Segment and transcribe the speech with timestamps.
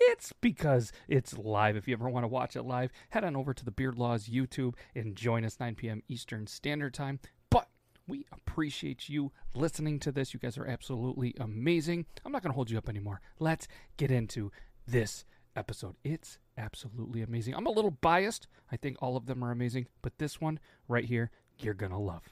[0.00, 1.76] it's because it's live.
[1.76, 4.28] If you ever want to watch it live, head on over to the Beard Laws
[4.28, 6.02] YouTube and join us 9 p.m.
[6.08, 7.20] Eastern Standard Time.
[7.50, 7.68] But
[8.06, 10.34] we appreciate you listening to this.
[10.34, 12.06] You guys are absolutely amazing.
[12.24, 13.20] I'm not going to hold you up anymore.
[13.38, 14.50] Let's get into
[14.86, 15.24] this
[15.56, 15.96] episode.
[16.04, 17.54] It's absolutely amazing.
[17.54, 18.46] I'm a little biased.
[18.70, 21.98] I think all of them are amazing, but this one right here, you're going to
[21.98, 22.22] love.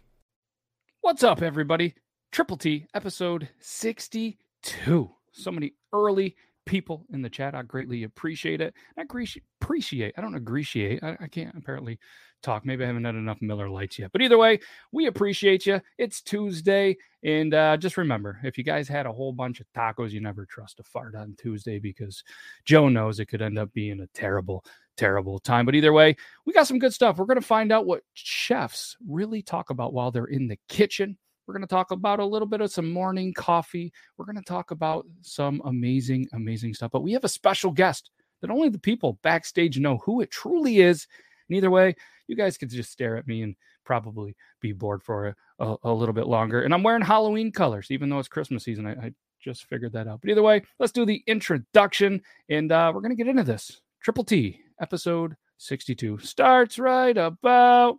[1.01, 1.95] What's up, everybody?
[2.31, 5.11] Triple T, episode 62.
[5.33, 7.55] So many early people in the chat.
[7.55, 8.75] I greatly appreciate it.
[8.97, 10.15] I appreciate, appreciate.
[10.17, 11.03] I don't appreciate.
[11.03, 11.99] I, I can't apparently
[12.43, 12.67] talk.
[12.67, 14.13] Maybe I haven't had enough Miller Lites yet.
[14.13, 14.61] But either way,
[14.93, 15.81] we appreciate you.
[15.99, 20.11] It's Tuesday, and uh, just remember, if you guys had a whole bunch of tacos,
[20.11, 22.23] you never trust a fart on Tuesday because
[22.65, 24.65] Joe knows it could end up being a terrible,
[24.97, 25.65] terrible time.
[25.65, 27.19] But either way, we got some good stuff.
[27.19, 31.17] We're going to find out what chefs really talk about while they're in the kitchen.
[31.47, 33.93] We're going to talk about a little bit of some morning coffee.
[34.17, 36.93] We're going to talk about some amazing, amazing stuff.
[36.93, 38.11] But we have a special guest
[38.41, 41.07] that only the people backstage know who it truly is.
[41.49, 41.97] And either way,
[42.29, 45.93] you guys could just stare at me and probably be bored for a, a, a
[45.93, 46.63] little bit longer.
[46.63, 48.87] And I'm wearing Halloween colors, even though it's Christmas season.
[48.87, 50.21] I, I just figured that out.
[50.21, 53.81] But either way, let's do the introduction and uh, we're going to get into this.
[54.03, 57.99] Triple T, episode 62, starts right about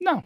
[0.00, 0.22] no,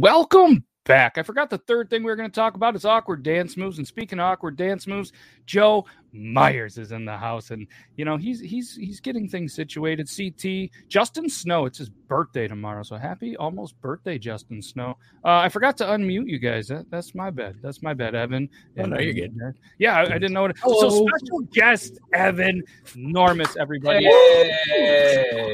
[0.00, 1.18] Welcome back.
[1.18, 3.76] I forgot the third thing we were going to talk about is awkward dance moves.
[3.76, 5.12] And speaking of awkward dance moves,
[5.44, 5.84] Joe
[6.14, 7.66] Myers is in the house, and
[7.96, 10.08] you know he's he's he's getting things situated.
[10.08, 11.66] CT Justin Snow.
[11.66, 14.96] It's his birthday tomorrow, so happy almost birthday, Justin Snow.
[15.22, 16.68] Uh, I forgot to unmute you guys.
[16.68, 17.56] That, that's my bad.
[17.60, 18.48] That's my bad, Evan.
[18.78, 19.36] Oh, no, you're good.
[19.78, 20.56] Yeah, I, I didn't know it.
[20.62, 20.88] Hello.
[20.88, 22.62] So special guest Evan
[22.96, 24.06] Normus, everybody.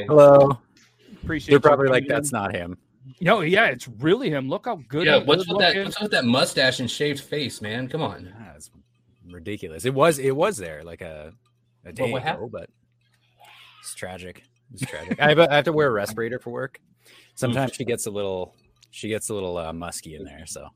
[0.07, 0.57] Hello.
[1.21, 2.07] Appreciate They're probably like, in.
[2.07, 2.77] that's not him.
[3.21, 4.49] No, yeah, it's really him.
[4.49, 5.05] Look how good.
[5.05, 5.75] Yeah, what's with that?
[5.75, 7.87] What's with that mustache and shaved face, man?
[7.87, 8.33] Come on.
[8.39, 8.69] Ah, it's
[9.29, 9.85] ridiculous.
[9.85, 11.31] It was it was there like a
[11.85, 12.69] a day what ago, but
[13.79, 14.43] it's tragic.
[14.73, 15.19] It's tragic.
[15.21, 16.81] I, have a, I have to wear a respirator for work.
[17.35, 18.55] Sometimes she gets a little
[18.91, 20.45] she gets a little uh, musky in there.
[20.45, 20.67] So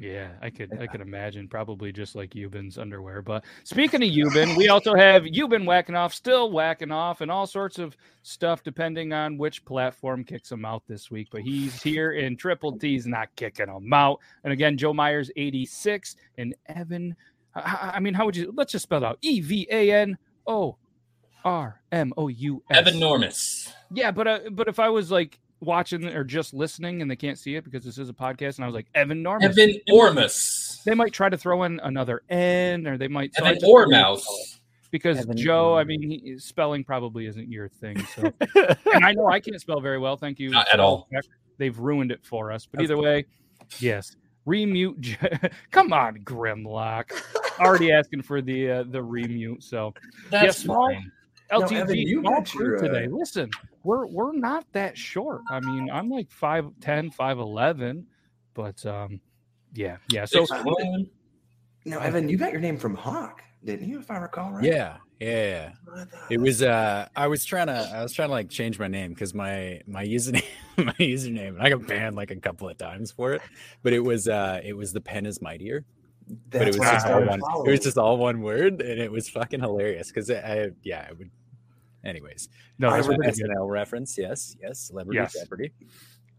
[0.00, 3.20] Yeah, I could I could imagine probably just like Euban's underwear.
[3.20, 7.46] But speaking of Euban, we also have Euban whacking off, still whacking off, and all
[7.46, 11.28] sorts of stuff depending on which platform kicks him out this week.
[11.30, 14.20] But he's here in Triple T's not kicking him out.
[14.42, 17.14] And again, Joe Myers 86 and Evan
[17.54, 18.52] I, I mean, how would you?
[18.56, 20.16] Let's just spell it out: E V A N
[20.46, 20.76] O
[21.44, 22.78] R M O U S.
[22.78, 23.72] Evan Normus.
[23.92, 27.38] Yeah, but uh, but if I was like watching or just listening and they can't
[27.38, 30.80] see it because this is a podcast, and I was like Evan Normus, Evan Ormus.
[30.84, 33.70] they might try to throw in another N, or they might so I Evan just-
[33.70, 34.60] Ormouse.
[34.90, 37.98] because Evan Joe, I mean, he, spelling probably isn't your thing.
[38.16, 38.32] So,
[38.94, 40.16] and I know I can't spell very well.
[40.16, 41.08] Thank you Not at all.
[41.58, 42.66] They've ruined it for us.
[42.66, 43.26] But either way,
[43.80, 44.16] yes,
[44.46, 44.98] remute.
[45.00, 45.16] J-
[45.70, 47.10] Come on, Grimlock.
[47.60, 49.62] Already asking for the uh, the remute.
[49.62, 49.92] So
[50.30, 51.12] That's Yeah, small- fine.
[51.52, 53.08] Now, LTG Evan, you small got crew your, uh, today.
[53.10, 53.50] Listen,
[53.82, 55.42] we're we're not that short.
[55.50, 58.04] I mean, I'm like 5'10", 5'11",
[58.54, 59.20] but um,
[59.74, 60.24] yeah, yeah.
[60.24, 61.06] So Six one.
[61.84, 64.00] Now, Evan, you got your name from Hawk, didn't you?
[64.00, 64.64] If I recall right.
[64.64, 65.72] Yeah, yeah.
[65.96, 68.88] I It was uh I was trying to I was trying to like change my
[68.88, 70.44] name because my my username
[70.76, 73.42] my username and I got banned like a couple of times for it,
[73.82, 75.84] but it was uh it was the pen is mightier.
[76.26, 79.00] but it That's was just all started one it was just all one word and
[79.00, 81.30] it was fucking hilarious because I yeah I would
[82.04, 82.48] anyways.
[82.78, 83.50] no, I that's would- pretty good.
[83.50, 85.34] SNL reference, yes, yes, celebrity Yes.
[85.34, 85.72] Jeopardy.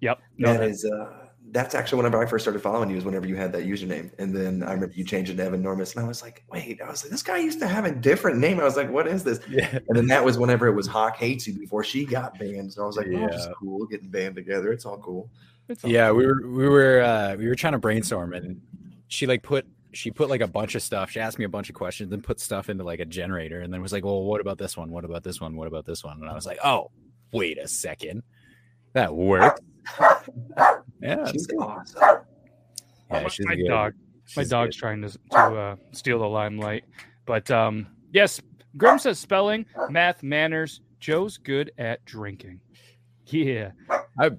[0.01, 0.19] Yep.
[0.37, 3.27] No, That that- is uh that's actually whenever I first started following you is whenever
[3.27, 4.11] you had that username.
[4.19, 5.95] And then I remember you changed it to Evan Normus.
[5.95, 8.37] And I was like, wait, I was like, this guy used to have a different
[8.37, 8.59] name.
[8.59, 9.39] I was like, what is this?
[9.49, 9.79] Yeah.
[9.89, 12.71] And then that was whenever it was Hawk Hates You before she got banned.
[12.71, 13.53] So I was like, oh, just Yeah.
[13.59, 14.71] cool getting banned together.
[14.71, 15.29] It's all cool.
[15.67, 16.17] it's all Yeah, cool.
[16.17, 18.61] we were we were uh we were trying to brainstorm and
[19.07, 21.11] she like put she put like a bunch of stuff.
[21.11, 23.73] She asked me a bunch of questions, then put stuff into like a generator, and
[23.73, 24.89] then was like, "Well, what about this one?
[24.91, 25.55] What about this one?
[25.55, 26.91] What about this one?" And I was like, "Oh,
[27.33, 28.23] wait a second,
[28.93, 29.61] that worked."
[31.01, 32.19] Yeah, She's it's- awesome.
[33.09, 33.67] yeah, my, she's my good.
[33.67, 33.93] dog.
[34.37, 34.79] My dog's good.
[34.79, 36.83] trying to to uh, steal the limelight.
[37.25, 38.39] But um, yes,
[38.77, 40.81] Grim says spelling, math, manners.
[40.99, 42.59] Joe's good at drinking.
[43.25, 43.71] Yeah,
[44.19, 44.29] I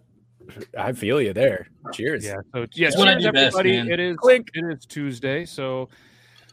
[0.92, 1.68] feel you there.
[1.92, 2.24] Cheers.
[2.24, 2.36] yeah.
[2.54, 3.92] So yes, It's cheers, do best, everybody.
[3.92, 4.48] it is Clink.
[4.54, 5.88] it is Tuesday, so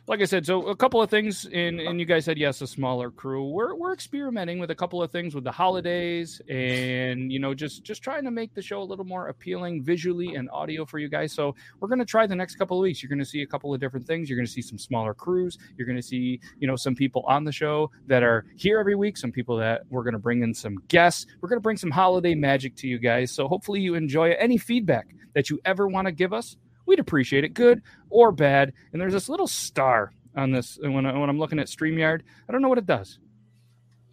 [0.09, 1.87] like I said, so a couple of things, and uh-huh.
[1.91, 3.47] and you guys said yes, a smaller crew.
[3.47, 7.83] We're we're experimenting with a couple of things with the holidays, and you know, just
[7.83, 11.09] just trying to make the show a little more appealing visually and audio for you
[11.09, 11.31] guys.
[11.31, 13.03] So we're gonna try the next couple of weeks.
[13.03, 14.31] You're gonna see a couple of different things.
[14.31, 15.59] You're gonna see some smaller crews.
[15.77, 19.15] You're gonna see you know some people on the show that are here every week.
[19.15, 21.27] Some people that we're gonna bring in some guests.
[21.39, 23.31] We're gonna bring some holiday magic to you guys.
[23.31, 24.37] So hopefully you enjoy it.
[24.39, 26.57] Any feedback that you ever want to give us,
[26.89, 28.73] we'd appreciate it, good or bad.
[28.91, 32.21] And there's this little star on this and when I, when I'm looking at Streamyard.
[32.47, 33.19] I don't know what it does.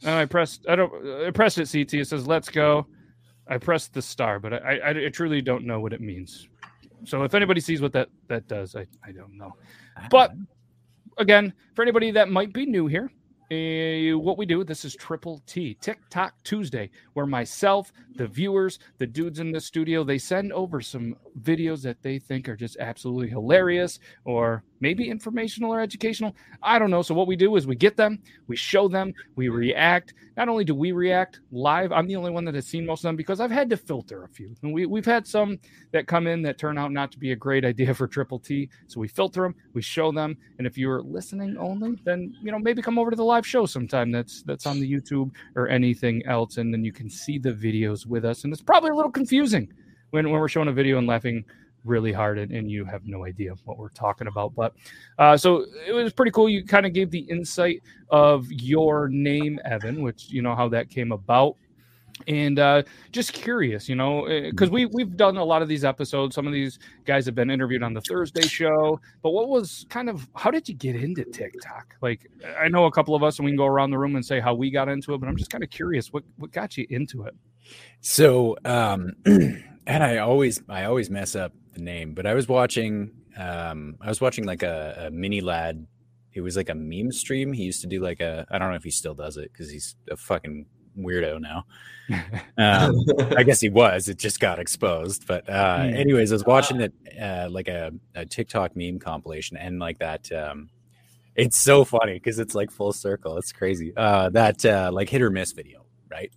[0.03, 0.93] And I pressed I don't
[1.27, 1.95] I pressed it CT.
[1.95, 2.87] It says let's go.
[3.49, 6.49] I pressed the star, but I, I, I truly don't know what it means.
[7.05, 9.53] So if anybody sees what that that does, I, I don't know.
[10.11, 10.33] But
[11.17, 13.11] again, for anybody that might be new here,
[13.51, 19.07] uh, what we do, this is Triple T, TikTok Tuesday, where myself, the viewers, the
[19.07, 23.29] dudes in the studio, they send over some videos that they think are just absolutely
[23.29, 26.35] hilarious or maybe informational or educational.
[26.63, 27.03] I don't know.
[27.03, 30.15] So what we do is we get them, we show them, we react.
[30.37, 33.09] Not only do we react live, I'm the only one that has seen most of
[33.09, 34.55] them because I've had to filter a few.
[34.63, 35.59] And we, we've had some
[35.93, 38.69] that come in that turn out not to be a great idea for Triple T.
[38.87, 42.59] So we filter them, we show them, and if you're listening only, then you know
[42.59, 44.11] maybe come over to the live show sometime.
[44.11, 48.07] That's that's on the YouTube or anything else, and then you can see the videos
[48.07, 48.45] with us.
[48.45, 49.73] And it's probably a little confusing
[50.11, 51.45] when when we're showing a video and laughing
[51.87, 54.75] really hard and, and you have no idea what we're talking about but
[55.19, 59.59] uh, so it was pretty cool you kind of gave the insight of your name
[59.65, 61.57] evan which you know how that came about
[62.29, 66.35] and uh, just curious, you know, because we we've done a lot of these episodes.
[66.35, 69.01] Some of these guys have been interviewed on the Thursday show.
[69.23, 71.95] But what was kind of how did you get into TikTok?
[72.01, 74.25] Like, I know a couple of us, and we can go around the room and
[74.25, 75.19] say how we got into it.
[75.19, 77.35] But I'm just kind of curious, what what got you into it?
[78.01, 83.13] So, um, and I always, I always mess up the name, but I was watching,
[83.39, 85.87] um, I was watching like a, a MiniLadd.
[86.33, 87.53] It was like a meme stream.
[87.53, 89.71] He used to do like a, I don't know if he still does it because
[89.71, 90.67] he's a fucking
[90.99, 91.65] weirdo now.
[92.59, 93.05] Um,
[93.37, 94.09] I guess he was.
[94.09, 95.27] It just got exposed.
[95.27, 95.95] But uh, Hmm.
[95.95, 100.31] anyways, I was watching it uh, like a, a TikTok meme compilation, and like that.
[100.33, 100.71] Um,
[101.35, 103.37] it's so funny because it's like full circle.
[103.37, 103.93] It's crazy.
[103.95, 106.33] Uh, that uh, like hit or miss video, right?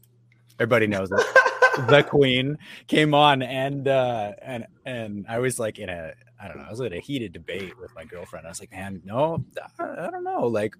[0.59, 1.19] Everybody knows it.
[1.87, 2.57] the queen
[2.87, 6.69] came on and uh and and i was like in a i don't know i
[6.69, 8.45] was in a heated debate with my girlfriend.
[8.45, 9.43] I was like man no
[9.79, 10.75] i, don't know like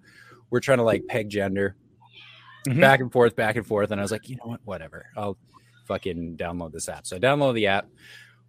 [0.50, 1.76] we're trying to like peg gender.
[2.68, 2.80] Mhm.
[2.80, 4.60] back and forth back and forth and i was like you know what?
[4.64, 5.06] Whatever.
[5.16, 5.38] I'll
[5.86, 7.06] fucking download this app.
[7.06, 7.88] So i downloaded the app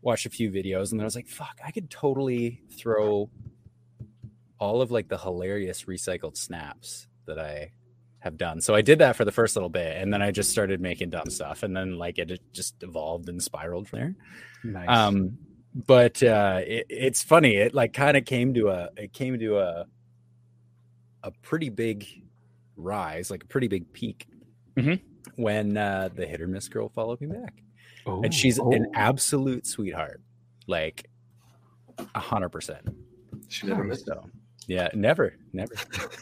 [0.01, 3.29] watched a few videos and then i was like fuck i could totally throw
[4.59, 7.71] all of like the hilarious recycled snaps that i
[8.21, 8.61] have done.
[8.61, 11.09] So I did that for the first little bit, and then I just started making
[11.09, 14.15] dumb stuff, and then like it, just evolved and spiraled from there.
[14.63, 14.87] Nice.
[14.89, 15.37] Um,
[15.73, 17.55] but uh, it, it's funny.
[17.55, 19.85] It like kind of came to a it came to a
[21.23, 22.05] a pretty big
[22.75, 24.27] rise, like a pretty big peak,
[24.75, 24.99] Mhm.
[25.35, 27.61] when uh, the hit or miss girl followed me back,
[28.05, 28.91] Oh, and she's an oh.
[28.95, 30.21] absolute sweetheart,
[30.67, 31.09] like
[32.15, 32.87] a hundred percent.
[33.49, 34.05] She never missed.
[34.05, 34.29] So
[34.67, 35.73] yeah, never, never,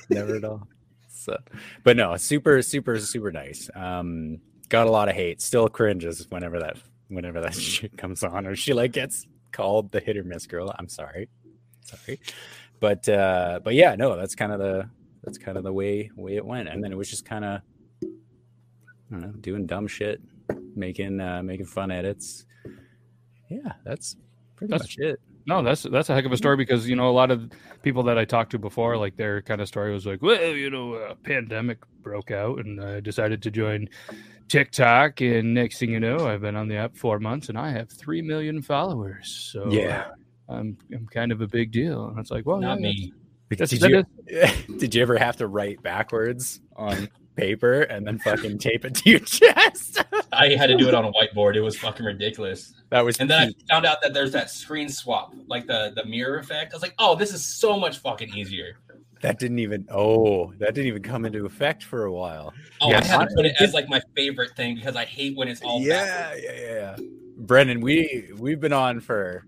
[0.10, 0.68] never at all.
[1.10, 1.38] So,
[1.84, 3.70] but no, super, super, super nice.
[3.75, 4.39] Um,
[4.70, 5.42] got a lot of hate.
[5.42, 6.78] Still cringes whenever that,
[7.10, 10.74] whenever that shit comes on, or she like gets called the hit or miss girl.
[10.78, 11.28] I'm sorry,
[11.84, 12.20] sorry,
[12.80, 14.89] but uh, but yeah, no, that's kind of the
[15.24, 17.62] that's kind of the way way it went, and then it was just kind of,
[18.04, 18.08] I
[19.12, 20.22] don't know, doing dumb shit,
[20.75, 22.46] making uh, making fun edits.
[23.50, 24.16] Yeah, that's
[24.56, 25.20] pretty That's- much it.
[25.50, 27.50] No, that's that's a heck of a story because you know a lot of
[27.82, 30.70] people that I talked to before, like their kind of story was like, well, you
[30.70, 33.89] know, a pandemic broke out and I decided to join
[34.48, 37.72] TikTok, and next thing you know, I've been on the app four months and I
[37.72, 39.50] have three million followers.
[39.51, 40.08] So uh, Yeah.
[40.48, 42.08] I'm I'm kind of a big deal.
[42.08, 43.13] And it's like, well, Not yeah, me.
[43.58, 48.06] That's, did that you is- did you ever have to write backwards on paper and
[48.06, 50.03] then fucking tape it to your chest?
[50.39, 51.55] I had to do it on a whiteboard.
[51.55, 52.74] It was fucking ridiculous.
[52.89, 56.05] that was And then I found out that there's that screen swap, like the the
[56.05, 56.74] mirror effect.
[56.74, 58.77] I was like, oh, this is so much fucking easier.
[59.22, 62.53] that didn't even oh that didn't even come into effect for a while.
[62.81, 63.10] Oh, Yes.
[63.10, 65.62] I had to put it as like my favorite thing because I hate when it's
[65.62, 66.43] all yeah, backwards.
[66.46, 67.05] yeah, yeah, yeah.
[67.38, 69.46] Brendan, we we've been on for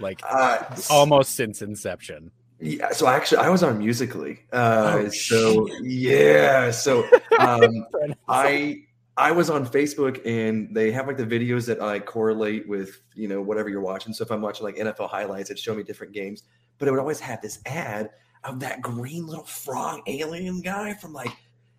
[0.00, 0.58] like Uh,
[0.90, 2.30] almost since inception.
[2.60, 4.40] Yeah, so actually, I was on Musically.
[4.52, 5.84] Uh, Oh, so shit.
[5.84, 7.04] yeah, so
[7.38, 8.82] um, Brendan, I
[9.18, 13.26] I was on Facebook and they have like the videos that I correlate with you
[13.26, 14.12] know whatever you're watching.
[14.12, 16.44] So if I'm watching like NFL highlights, it'd show me different games,
[16.78, 18.10] but it would always have this ad
[18.44, 21.32] of that green little frog alien guy from like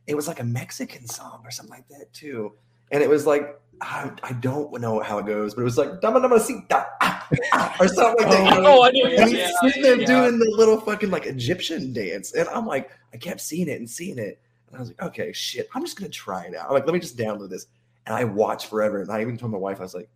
[0.06, 2.54] it was like a Mexican song or something like that too.
[2.92, 6.02] And it was like I, I don't know how it goes, but it was like
[6.02, 8.66] "Dama Mamacita," ah, ah, or something like that.
[8.66, 9.06] Oh, I know.
[9.06, 12.34] And he's sitting there doing the little fucking like Egyptian dance.
[12.34, 14.42] And I'm like, I kept seeing it and seeing it.
[14.70, 16.68] And I was like, okay, shit, I'm just gonna try it out.
[16.68, 17.68] I'm like, let me just download this.
[18.06, 19.02] And I watched forever.
[19.02, 20.10] And I even told my wife, I was like,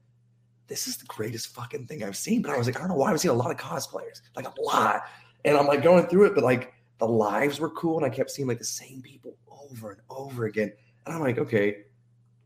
[0.67, 2.41] this is the greatest fucking thing I've seen.
[2.41, 4.47] But I was like, I don't know why I've seen a lot of cosplayers, like
[4.47, 5.01] a lot.
[5.45, 7.97] And I'm like going through it, but like the lives were cool.
[7.97, 10.71] And I kept seeing like the same people over and over again.
[11.05, 11.83] And I'm like, okay,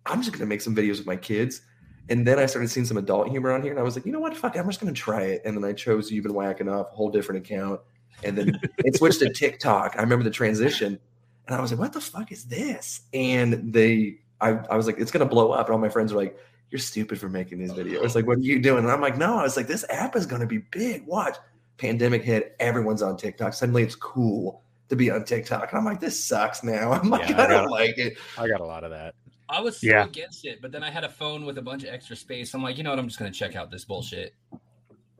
[0.06, 1.62] I'm just gonna make some videos with my kids.
[2.10, 4.14] And then I started seeing some adult humor on here, and I was like, you
[4.14, 4.36] know what?
[4.36, 5.42] Fuck, I'm just gonna try it.
[5.44, 7.82] And then I chose You've Been Whacking Off, a whole different account.
[8.24, 9.96] And then it switched to TikTok.
[9.98, 11.00] I remember the transition,
[11.48, 13.02] and I was like, what the fuck is this?
[13.14, 15.68] And they, I, I was like, it's gonna blow up.
[15.68, 16.38] And all my friends were like,
[16.70, 18.14] you're stupid for making these videos.
[18.16, 18.84] Like, what are you doing?
[18.84, 21.06] And I'm like, no, I was like, this app is gonna be big.
[21.08, 21.38] Watch.
[21.78, 23.54] Pandemic hit, everyone's on TikTok.
[23.54, 25.70] Suddenly it's cool to be on TikTok.
[25.72, 26.92] And I'm like, this sucks now.
[26.94, 28.18] I'm like, Yeah, I I don't got- like it.
[28.38, 29.14] I got a lot of that.
[29.50, 30.04] I was so Yeah.
[30.06, 32.54] against it, but then I had a phone with a bunch of extra space.
[32.54, 33.00] I'm like, you know what?
[33.00, 34.34] I'm just gonna check out this bullshit.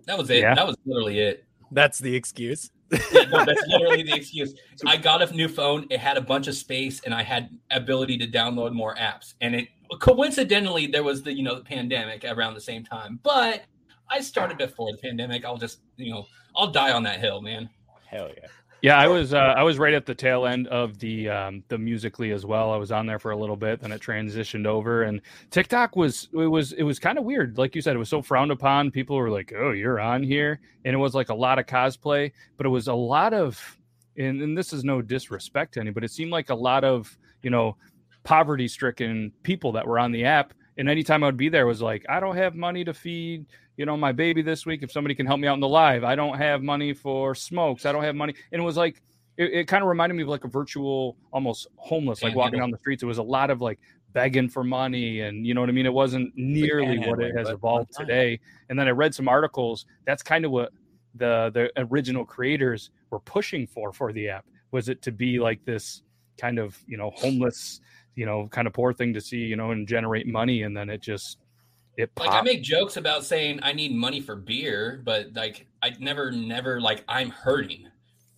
[0.06, 0.40] That was it.
[0.42, 0.54] Yeah.
[0.56, 1.46] That was literally it.
[1.72, 2.72] That's the excuse.
[2.92, 4.54] Yeah, no, that's literally the excuse.
[4.86, 5.88] I got a new phone.
[5.90, 9.34] It had a bunch of space, and I had ability to download more apps.
[9.42, 9.68] And it
[10.00, 13.20] coincidentally there was the you know the pandemic around the same time.
[13.24, 13.64] But
[14.10, 15.46] I started before the pandemic.
[15.46, 16.26] I'll just you know
[16.56, 17.70] I'll die on that hill, man.
[18.10, 18.48] Hell yeah.
[18.82, 21.80] Yeah, I was uh, I was right at the tail end of the um, the
[21.80, 22.72] musically as well.
[22.72, 25.20] I was on there for a little bit, then it transitioned over, and
[25.50, 27.58] TikTok was it was it was kind of weird.
[27.58, 28.92] Like you said, it was so frowned upon.
[28.92, 32.32] People were like, "Oh, you're on here," and it was like a lot of cosplay,
[32.56, 33.60] but it was a lot of,
[34.16, 37.18] and, and this is no disrespect to any, but it seemed like a lot of
[37.42, 37.76] you know
[38.24, 40.54] poverty stricken people that were on the app.
[40.78, 43.86] And anytime I would be there, was like, I don't have money to feed you
[43.86, 44.84] know, my baby this week.
[44.84, 47.86] If somebody can help me out in the live, I don't have money for smokes.
[47.86, 48.34] I don't have money.
[48.52, 49.02] And it was like,
[49.38, 52.72] it, it kind of reminded me of like a virtual, almost homeless, like walking down
[52.72, 53.04] the streets.
[53.04, 53.80] It was a lot of like
[54.14, 55.22] begging for money.
[55.22, 55.86] And you know what I mean?
[55.86, 58.40] It wasn't nearly what it has evolved today.
[58.70, 59.86] And then I read some articles.
[60.06, 60.72] That's kind of what
[61.14, 64.46] the, the original creators were pushing for, for the app.
[64.72, 66.02] Was it to be like this
[66.40, 67.80] kind of, you know, homeless,
[68.16, 70.64] you know, kind of poor thing to see, you know, and generate money.
[70.64, 71.38] And then it just,
[71.98, 75.96] it Like I make jokes about saying I need money for beer, but like I
[76.00, 77.88] never, never like I'm hurting.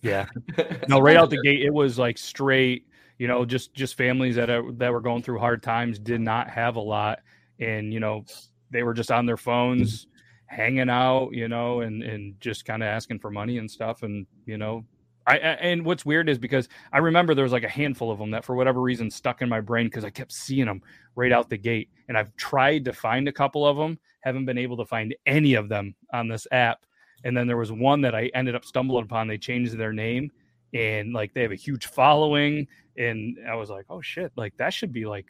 [0.02, 0.26] Yeah.
[0.88, 2.86] No, right out the gate, it was like straight,
[3.18, 6.48] you know, just just families that are, that were going through hard times did not
[6.50, 7.20] have a lot,
[7.60, 8.24] and you know,
[8.70, 10.08] they were just on their phones,
[10.46, 14.26] hanging out, you know, and and just kind of asking for money and stuff, and
[14.46, 14.84] you know,
[15.30, 18.18] I I- and what's weird is because I remember there was like a handful of
[18.18, 20.82] them that for whatever reason stuck in my brain because I kept seeing them
[21.16, 24.58] right out the gate, and I've tried to find a couple of them, haven't been
[24.58, 26.84] able to find any of them on this app
[27.24, 29.28] and then there was one that I ended up stumbling upon.
[29.28, 30.30] They changed their name,
[30.74, 34.72] and like they have a huge following, and I was like, oh shit, like that
[34.72, 35.26] should be like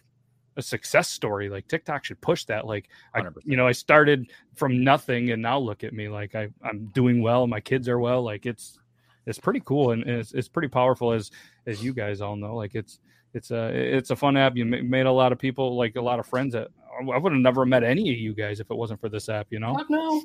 [0.57, 1.49] a success story.
[1.49, 2.67] Like TikTok should push that.
[2.67, 3.39] Like I, 100%.
[3.45, 7.23] you know, I started from nothing, and now look at me, like I I'm doing
[7.23, 8.23] well, my kids are well.
[8.23, 8.79] Like it's
[9.27, 11.31] it's pretty cool and it's, it's pretty powerful as
[11.67, 12.55] as you guys all know.
[12.57, 13.01] Like it's
[13.35, 14.57] it's a it's a fun app.
[14.57, 17.41] You made a lot of people like a lot of friends that I would have
[17.41, 19.47] never met any of you guys if it wasn't for this app.
[19.51, 19.75] You know?
[19.75, 20.23] Fuck no.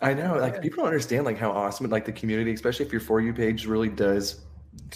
[0.00, 3.00] I know, like people don't understand like how awesome like the community, especially if your
[3.00, 4.40] for you page really does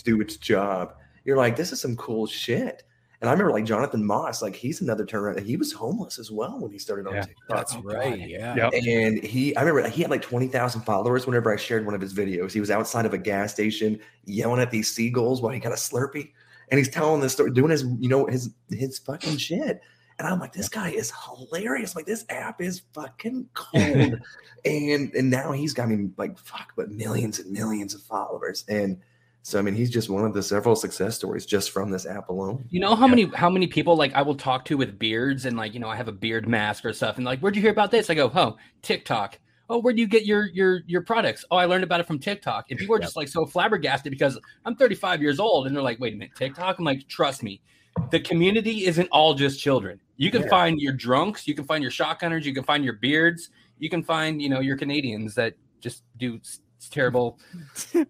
[0.03, 0.95] do its job.
[1.25, 2.83] You're like, this is some cool shit.
[3.21, 5.43] And I remember like Jonathan Moss, like he's another turnaround.
[5.43, 7.23] He was homeless as well when he started on Yeah.
[7.23, 7.49] TikTok.
[7.49, 8.19] That's Oh, right.
[8.19, 8.29] God.
[8.29, 8.69] Yeah.
[8.69, 12.13] And he, I remember he had like 20,000 followers whenever I shared one of his
[12.13, 12.53] videos.
[12.53, 15.77] He was outside of a gas station yelling at these seagulls while he got a
[15.77, 16.31] Slurpee.
[16.71, 19.81] And he's telling this story, doing his, you know, his, his fucking shit.
[20.19, 21.95] And I'm like, this guy is hilarious.
[21.95, 24.19] Like, this app is fucking cold.
[24.65, 28.65] and and now he's got me like, fuck, but millions and millions of followers.
[28.69, 28.99] And
[29.47, 32.31] so, I mean, he's just one of the several success stories just from this app
[32.31, 32.65] alone.
[32.69, 35.57] You know how many how many people like I will talk to with beards and
[35.57, 37.71] like you know I have a beard mask or stuff and like where'd you hear
[37.71, 38.11] about this?
[38.11, 39.39] I go, oh TikTok.
[39.71, 41.45] Oh, where do you get your your your products?
[41.49, 42.73] Oh, I learned about it from TikTok.
[42.73, 43.07] And people are Yep.
[43.07, 46.35] just like so flabbergasted because I'm 35 years old and they're like, wait a minute,
[46.35, 46.81] TikTok?
[46.81, 47.63] I'm like, trust me,
[48.11, 50.01] the community isn't all just children.
[50.17, 50.49] You can Yeah.
[50.49, 54.03] find your drunks, you can find your shotgunners, you can find your beards, you can
[54.03, 56.41] find you know your Canadians that just do
[56.81, 57.39] s- terrible.
[57.95, 58.07] I'm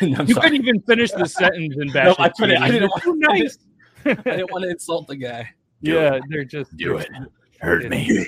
[0.00, 0.26] You sorry.
[0.34, 2.06] couldn't even finish the sentence in bash.
[2.18, 2.24] No.
[2.24, 2.62] I couldn't.
[2.62, 3.58] I didn't want Too nice.
[4.04, 5.48] I didn't want to insult the guy.
[5.80, 7.08] Yeah, they're just Do it.
[7.60, 8.26] Hurt me.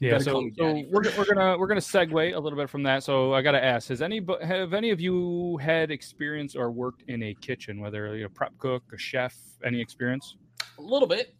[0.00, 3.02] Yeah, so, so we're, we're gonna we're gonna segue a little bit from that.
[3.04, 7.22] So I gotta ask: Has any have any of you had experience or worked in
[7.22, 10.36] a kitchen, whether you're a prep cook, a chef, any experience?
[10.78, 11.34] A little bit.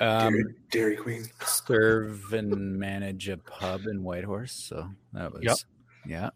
[0.00, 1.24] Um, Dairy, Dairy Queen.
[1.44, 4.52] serve and manage a pub in Whitehorse.
[4.52, 5.56] So that was, Yep.
[6.06, 6.30] yeah.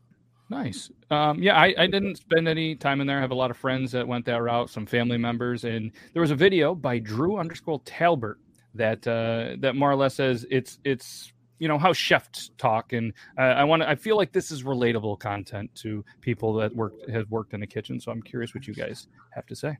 [0.48, 0.90] Nice.
[1.10, 3.18] Um, yeah, I, I didn't spend any time in there.
[3.18, 6.20] I have a lot of friends that went that route, some family members, and there
[6.22, 8.38] was a video by Drew underscore Talbert
[8.74, 13.12] that uh, that more or less says it's it's you know how chefs talk, and
[13.36, 13.88] uh, I want to.
[13.88, 17.66] I feel like this is relatable content to people that work have worked in the
[17.66, 17.98] kitchen.
[17.98, 19.76] So I'm curious what you guys have to say.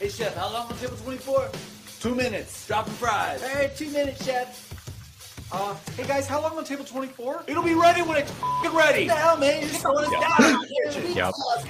[0.00, 1.48] Hey, chef, how long on table 24?
[2.02, 2.66] Two minutes.
[2.66, 3.40] Dropping fries.
[3.40, 5.48] Hey, two minutes, chef.
[5.52, 7.44] Uh, hey guys, how long on table 24?
[7.46, 9.06] It'll be ready when it's f***ing ready.
[9.06, 9.60] What the hell, man?
[9.60, 10.64] You're just throwing us down
[11.06, 11.14] in.
[11.14, 11.32] Yep.
[11.48, 11.64] Let's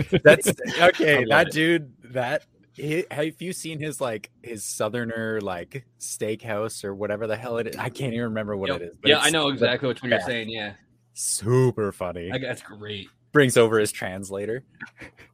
[0.00, 0.18] go.
[0.24, 0.48] That's
[0.80, 1.26] okay.
[1.28, 1.52] That it.
[1.52, 7.36] dude, that he, have you seen his like his southerner like steakhouse or whatever the
[7.36, 7.76] hell it is?
[7.76, 8.80] I can't even remember what Yep.
[8.80, 8.94] it is.
[8.98, 10.48] but yeah, I know exactly what you're saying.
[10.48, 10.72] Yeah,
[11.12, 12.30] Super funny.
[12.32, 13.10] I, that's great.
[13.32, 14.64] Brings over his translator.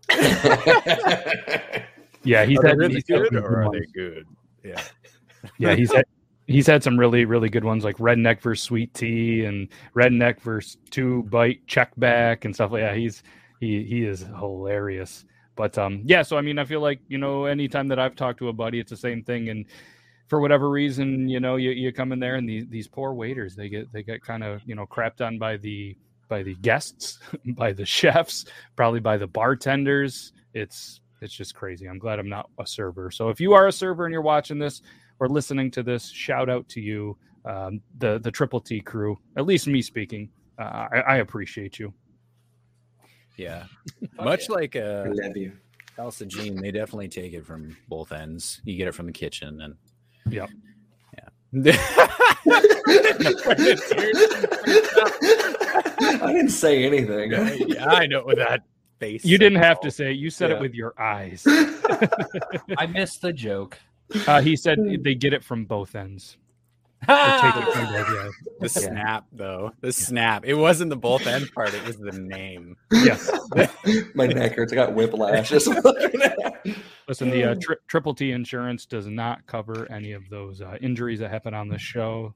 [2.24, 3.80] Yeah, he's are they had really he's good some or are ones.
[3.80, 4.26] they good?
[4.64, 4.82] Yeah.
[5.58, 6.04] yeah, he's had
[6.46, 10.76] he's had some really really good ones like redneck versus sweet tea and redneck versus
[10.90, 12.96] two bite check back and stuff like that.
[12.96, 13.22] He's
[13.60, 15.24] he he is hilarious.
[15.56, 18.38] But um yeah, so I mean I feel like, you know, anytime that I've talked
[18.38, 19.66] to a buddy, it's the same thing and
[20.32, 23.54] for whatever reason, you know, you, you come in there and these these poor waiters,
[23.54, 25.94] they get they get kind of, you know, crapped on by the
[26.28, 30.32] by the guests, by the chefs, probably by the bartenders.
[30.54, 31.86] It's it's just crazy.
[31.88, 33.10] I'm glad I'm not a server.
[33.10, 34.82] So if you are a server and you're watching this
[35.20, 39.18] or listening to this, shout out to you, um, the the Triple T crew.
[39.36, 41.94] At least me speaking, uh, I, I appreciate you.
[43.36, 43.64] Yeah.
[44.16, 44.54] Fuck Much yeah.
[44.54, 45.52] like I uh love you.
[45.96, 48.60] House Gene, they definitely take it from both ends.
[48.64, 49.76] You get it from the kitchen and
[50.30, 50.50] Yep.
[51.14, 51.28] yeah.
[56.22, 57.32] I didn't say anything.
[57.68, 58.62] yeah, I know with that
[59.02, 59.24] face.
[59.24, 60.16] You didn't have to say it.
[60.16, 60.56] You said Yeah.
[60.56, 61.44] it with your eyes.
[62.78, 63.78] I missed the joke.
[64.26, 66.36] Uh, he said they get it from both ends.
[67.08, 68.34] They take it from both ends.
[68.60, 69.72] The snap though.
[69.80, 70.44] The snap.
[70.44, 72.76] It wasn't the both end part, it was the name.
[72.92, 73.30] Yes.
[74.14, 74.72] My neck hurts.
[74.72, 75.48] I got whiplash.
[75.48, 76.76] Just looking at it.
[77.08, 81.18] Listen, the uh, tri- Triple T insurance does not cover any of those uh, injuries
[81.18, 82.34] that happen on the show.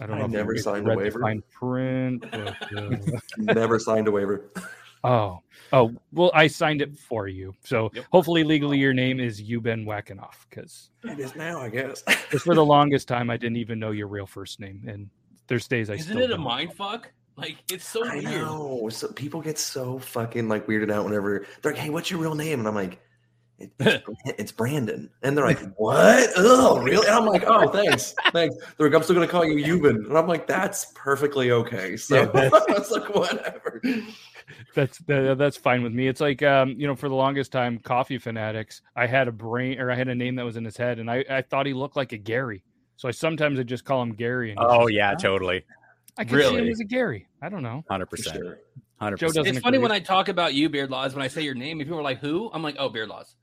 [0.00, 0.26] I don't I know.
[0.28, 1.20] never signed a waiver.
[1.20, 2.24] fine print.
[2.30, 2.96] But, uh,
[3.38, 4.50] Never signed a waiver.
[5.04, 5.40] oh,
[5.72, 5.92] oh.
[6.12, 8.04] Well, I signed it for you, so Yep.
[8.12, 12.02] hopefully, legally, your name is Euben Wackenoff because It is now, I guess.
[12.02, 15.08] Because for the longest time, I didn't even know your real first name, and
[15.48, 16.40] there's days I Isn't still it a don't.
[16.44, 17.10] mind fuck?
[17.36, 18.24] Like it's so I weird.
[18.24, 18.88] know.
[18.90, 22.34] So people get so fucking like weirded out whenever they're like, "Hey, what's your real
[22.34, 22.98] name?" And I'm like,
[23.58, 24.04] "It- "It's,
[24.38, 26.30] it's Brandon." And they're like, "What?
[26.36, 29.64] Oh, really?" And I'm like, "Oh, thanks, thanks." They're like, "I'm still gonna call you
[29.64, 33.80] Euban," and I'm like, "That's perfectly okay." So Yeah, that's- I was like, "Whatever."
[34.74, 36.06] That's that, that's fine with me.
[36.06, 38.82] It's like um, you know, for the longest time, coffee fanatics.
[38.94, 41.10] I had a brain or I had a name that was in his head, and
[41.10, 42.62] I, I thought he looked like a Gary.
[42.96, 44.50] So I sometimes I just call him Gary.
[44.52, 45.64] And he's Oh just- yeah, totally.
[46.18, 47.26] I can see him as a Gary.
[47.42, 47.84] I don't know.
[47.90, 48.36] Hundred percent.
[48.36, 48.58] sure.
[48.98, 49.44] Hundred Joe percent.
[49.46, 51.14] doesn't It's funny when I talk about you, Beard Laws.
[51.14, 53.34] When I say your name, if people are like, "Who?" I'm like, "Oh, Beard Laws."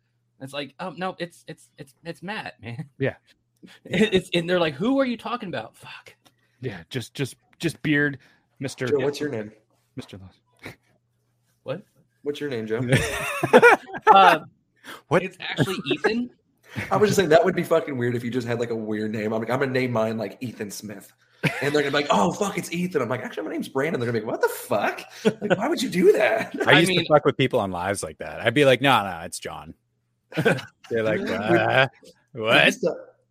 [0.41, 3.15] It's like, "Oh no, it's it's it's it's Matt, man." Yeah.
[3.85, 6.15] It's and they're like, "Who are you talking about?" Fuck.
[6.61, 8.19] Yeah, just just just beard.
[8.61, 8.89] Mr.
[8.89, 9.51] Joe, what's your name?
[9.99, 10.19] Mr.
[11.63, 11.83] What?
[12.23, 12.81] What's your name, Joe?
[14.07, 14.39] Uh,
[15.07, 15.23] What?
[15.23, 16.29] It's actually Ethan.
[16.91, 18.75] I was just saying that would be fucking weird if you just had like a
[18.75, 19.31] weird name.
[19.31, 21.11] I'm like, I'm gonna name mine like Ethan Smith.
[21.61, 23.01] And they're gonna be like, oh fuck, it's Ethan.
[23.01, 23.99] I'm like, actually, my name's Brandon.
[23.99, 25.03] They're gonna be like, what the fuck?
[25.41, 26.53] Like, why would you do that?
[26.67, 28.41] I I used mean- to fuck with people on lives like that.
[28.41, 29.73] I'd be like, no, no, it's John.
[30.89, 31.87] They're like, uh,
[32.33, 32.73] I what?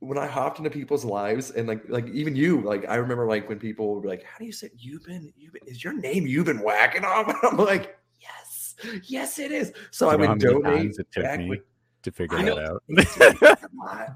[0.00, 3.48] when I hopped into people's lives and like like even you, like I remember like
[3.48, 5.92] when people would be like, How do you say you've been you've been is your
[5.92, 7.26] name you've been whacking off?
[7.42, 9.72] And I'm like, Yes, yes, it is.
[9.90, 11.62] So I You know how would donate it took back me when-
[12.02, 12.64] to figure I that know.
[12.74, 12.82] out.
[12.88, 13.56] It's a.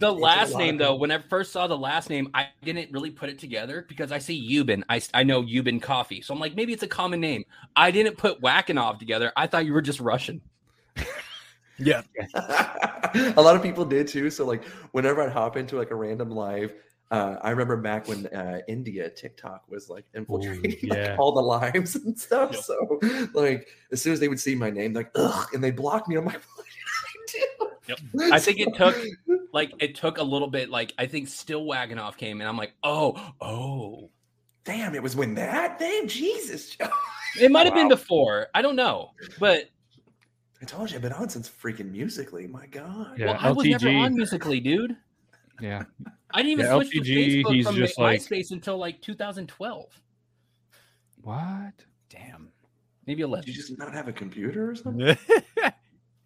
[0.01, 3.11] The It's last name, though, when I first saw the last name, I didn't really
[3.13, 4.83] put it together because I see Euban.
[4.89, 6.21] I, I know Euban Coffee.
[6.21, 7.45] So I'm like, maybe it's a common name.
[7.77, 9.31] I didn't put Wackenov together.
[9.37, 10.41] I thought you were just Russian.
[11.79, 12.03] Yeah.
[12.35, 14.31] a lot of people did too.
[14.31, 16.75] So like whenever I'd hop into like a random live,
[17.11, 21.17] uh, I remember back when uh, India TikTok was like infiltrating like, yeah.
[21.19, 22.57] all the lives and stuff.
[22.57, 23.01] So
[23.33, 26.17] like as soon as they would see my name, like ugh, and they blocked me.
[26.17, 26.67] I'm like, what
[27.33, 28.03] did I do?
[28.19, 28.33] Yep.
[28.33, 28.97] I think it took
[29.53, 30.71] like it took a little bit.
[30.71, 34.11] Like I think still Waganoff came, and I'm like, oh, oh,
[34.67, 36.77] Damn, it was when that name, Jesus.
[37.41, 38.49] It might have been before.
[38.53, 39.71] I don't know, but
[40.63, 42.47] I told you I've been on since freaking musically.
[42.47, 43.19] My God.
[43.19, 44.97] Yeah, well, I was never on Musically, dude.
[45.61, 45.83] Yeah.
[46.33, 48.79] I didn't even Yeah, switch to LTG, Facebook he's from just my- like- MySpace until
[48.79, 50.01] like 2012,
[51.23, 51.73] What?
[52.09, 52.51] Damn.
[53.07, 53.47] maybe Did 11.
[53.49, 55.07] you just not have a computer or something?
[55.07, 55.15] he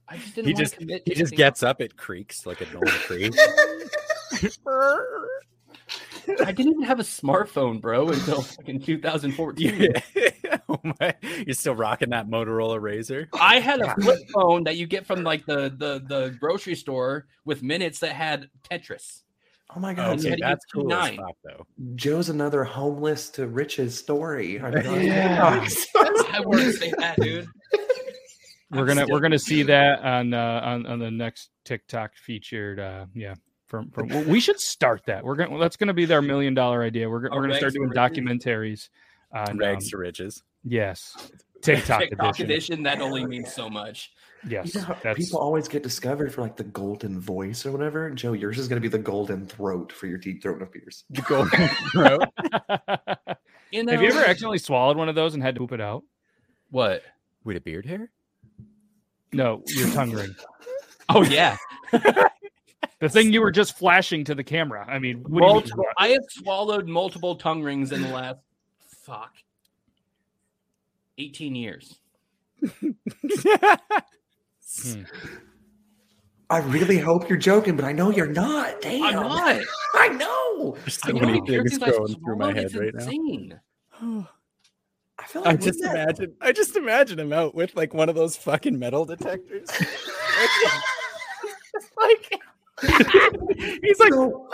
[0.08, 1.06] I just didn't He want just- to commit.
[1.06, 1.36] just anything.
[1.36, 3.30] gets up, it creaks like a normal tree.
[6.40, 9.88] I didn't even have a smartphone, bro, until fucking 2014.
[10.68, 11.14] oh my.
[11.46, 13.28] You're still rocking that Motorola RAZR?
[13.34, 17.26] I had a flip phone that you get from like the the the grocery store
[17.44, 19.22] with minutes that had Tetris.
[19.74, 20.18] Oh my God.
[20.18, 21.66] Okay, that's cool as though.
[21.94, 24.60] Joe's another homeless to riches story.
[24.62, 25.66] I mean, Yeah.
[26.32, 27.46] I want to say that, dude.
[28.72, 33.06] We're gonna we're gonna see that on uh on, on the next TikTok featured uh
[33.14, 33.34] yeah
[33.70, 37.08] from from we should start that we're gonna that's gonna be their million dollar idea
[37.08, 38.88] we're, gonna we're Oh, gonna start doing documentaries
[39.32, 40.42] on Rags um, to riches.
[40.64, 41.16] yes
[41.62, 42.44] TikTok, TikTok edition.
[42.46, 42.82] edition.
[42.84, 44.12] That only means so much.
[44.48, 48.10] yes You know that's people always get discovered for like the golden voice or whatever.
[48.10, 51.04] Joe, yours is going to be the golden throat for your deep throat of beers.
[51.10, 53.36] The golden throat.
[53.72, 55.80] You know, have you ever accidentally swallowed one of those and had to poop it
[55.80, 56.02] out
[56.70, 57.02] what?
[57.44, 58.10] With a beard hair?
[59.32, 60.34] no your tongue ring
[61.10, 61.56] Oh yeah,
[63.00, 65.52] the thing you were just flashing to the camera I mean what do you mean?
[65.52, 65.84] multiple.
[65.98, 68.38] I have swallowed multiple tongue rings in the last
[69.02, 69.34] fuck
[71.18, 71.98] eighteen years.
[72.62, 72.90] Hmm.
[76.50, 78.80] I really hope you're joking, but I know you're not.
[78.80, 79.04] Damn.
[79.04, 79.60] I'm not.
[79.94, 80.76] I know.
[80.80, 84.28] There's I so know many things going through my head it's right now.
[85.18, 88.08] I feel like I just that- imagine I just imagine him out with like one
[88.08, 89.68] of those fucking metal detectors.
[91.96, 92.40] like
[93.82, 94.46] he's like so,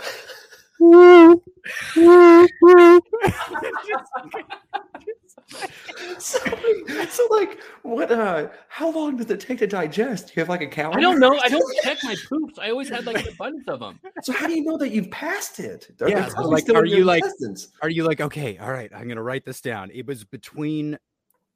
[7.09, 10.27] so like what uh how long does it take to digest?
[10.27, 10.99] Do you have like a calendar?
[10.99, 11.37] I don't know.
[11.39, 12.59] I don't check my poops.
[12.59, 13.99] I always had like a bunch of them.
[14.23, 15.87] So how do you know that you've passed it?
[16.01, 17.69] Are Yeah, so, like, are in your you, like- intestines?
[17.81, 19.89] Are you like, okay, all right, I'm gonna write this down.
[19.93, 20.97] It was between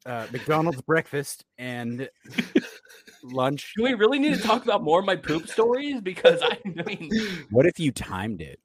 [0.05, 2.09] uh, McDonald's breakfast and
[3.23, 3.73] lunch.
[3.77, 6.01] Do we really need to talk about more of my poop stories?
[6.01, 7.09] Because I mean,
[7.49, 8.59] What if you timed it?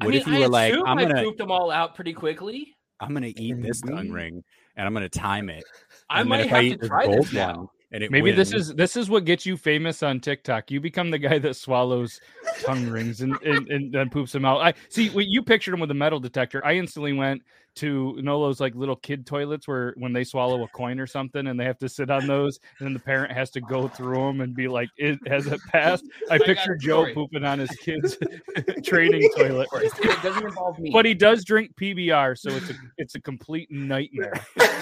[0.00, 2.12] I What mean, if you I were like, I'm gonna pooped them all out pretty
[2.12, 2.74] quickly.
[3.00, 4.12] I'm gonna eat this tongue mm-hmm.
[4.12, 4.44] ring
[4.76, 5.64] and I'm gonna time it.
[6.08, 7.56] I and might have eat to try this now.
[7.56, 10.70] one and it Maybe this is this is what gets you famous on TikTok.
[10.70, 12.20] You become the guy that swallows
[12.64, 14.62] tongue rings and, and, and then poops them out.
[14.62, 16.64] I see when you pictured him with a metal detector.
[16.64, 17.42] I instantly went
[17.76, 21.46] to know those like little kid toilets where when they swallow a coin or something
[21.46, 24.16] and they have to sit on those and then the parent has to go through
[24.16, 27.58] them and be like, "It has it passed?" I got picture a Joe pooping on
[27.58, 28.16] his kid's
[28.84, 29.68] training toilet.
[29.74, 30.90] It doesn't involve me.
[30.92, 34.34] But he does drink PBR, so it's a it's a complete nightmare.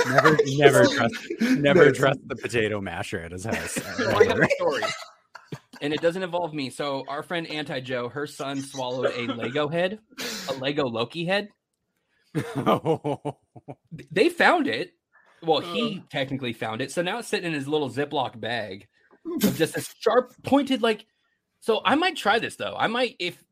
[0.09, 3.73] never never trust never That's- trust the potato masher at his house.
[3.73, 4.83] So I have a story.
[5.83, 6.69] And it doesn't involve me.
[6.69, 9.99] So our friend Auntie Joe, her son swallowed a Lego head,
[10.51, 11.49] a Lego Loki head.
[14.13, 14.93] They found it.
[15.43, 16.91] Well, he technically found it.
[16.93, 18.89] So now it's sitting in his little Ziploc bag
[19.43, 21.07] of just a sharp pointed like
[21.61, 22.75] so I might try this though.
[22.79, 23.43] I might if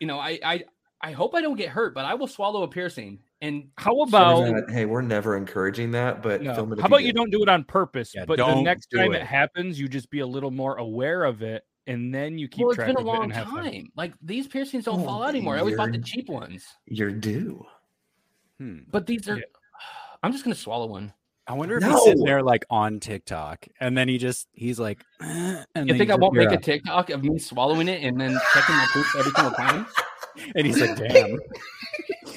[0.00, 0.64] you know, I I
[1.00, 3.20] I hope I don't get hurt, but I will swallow a piercing.
[3.42, 6.54] And How We're about not- hey, we're never encouraging that, but No.
[6.54, 7.16] film it How about you did.
[7.16, 9.20] don't do it on purpose, Yeah, but the next time it.
[9.22, 9.26] it.
[9.26, 12.70] happens, you just be a little more aware of it, and then you keep well,
[12.70, 13.88] it's track been a of it long and time.
[13.94, 15.56] Like these piercings don't Oh, fall out anymore.
[15.56, 16.64] I always bought the cheap ones.
[16.86, 17.62] You're due.
[18.58, 18.78] Hmm.
[18.90, 19.44] But these are Yeah.
[20.22, 21.12] I'm just gonna swallow one.
[21.48, 21.90] I wonder if No.
[21.92, 25.96] he's sitting there like on TikTok, and then he just he's like, "Eh," and You
[25.96, 26.56] think I won't make yeah.
[26.56, 29.86] a TikTok of me swallowing it and then checking my poop every single time?
[30.54, 31.38] And he's like, damn.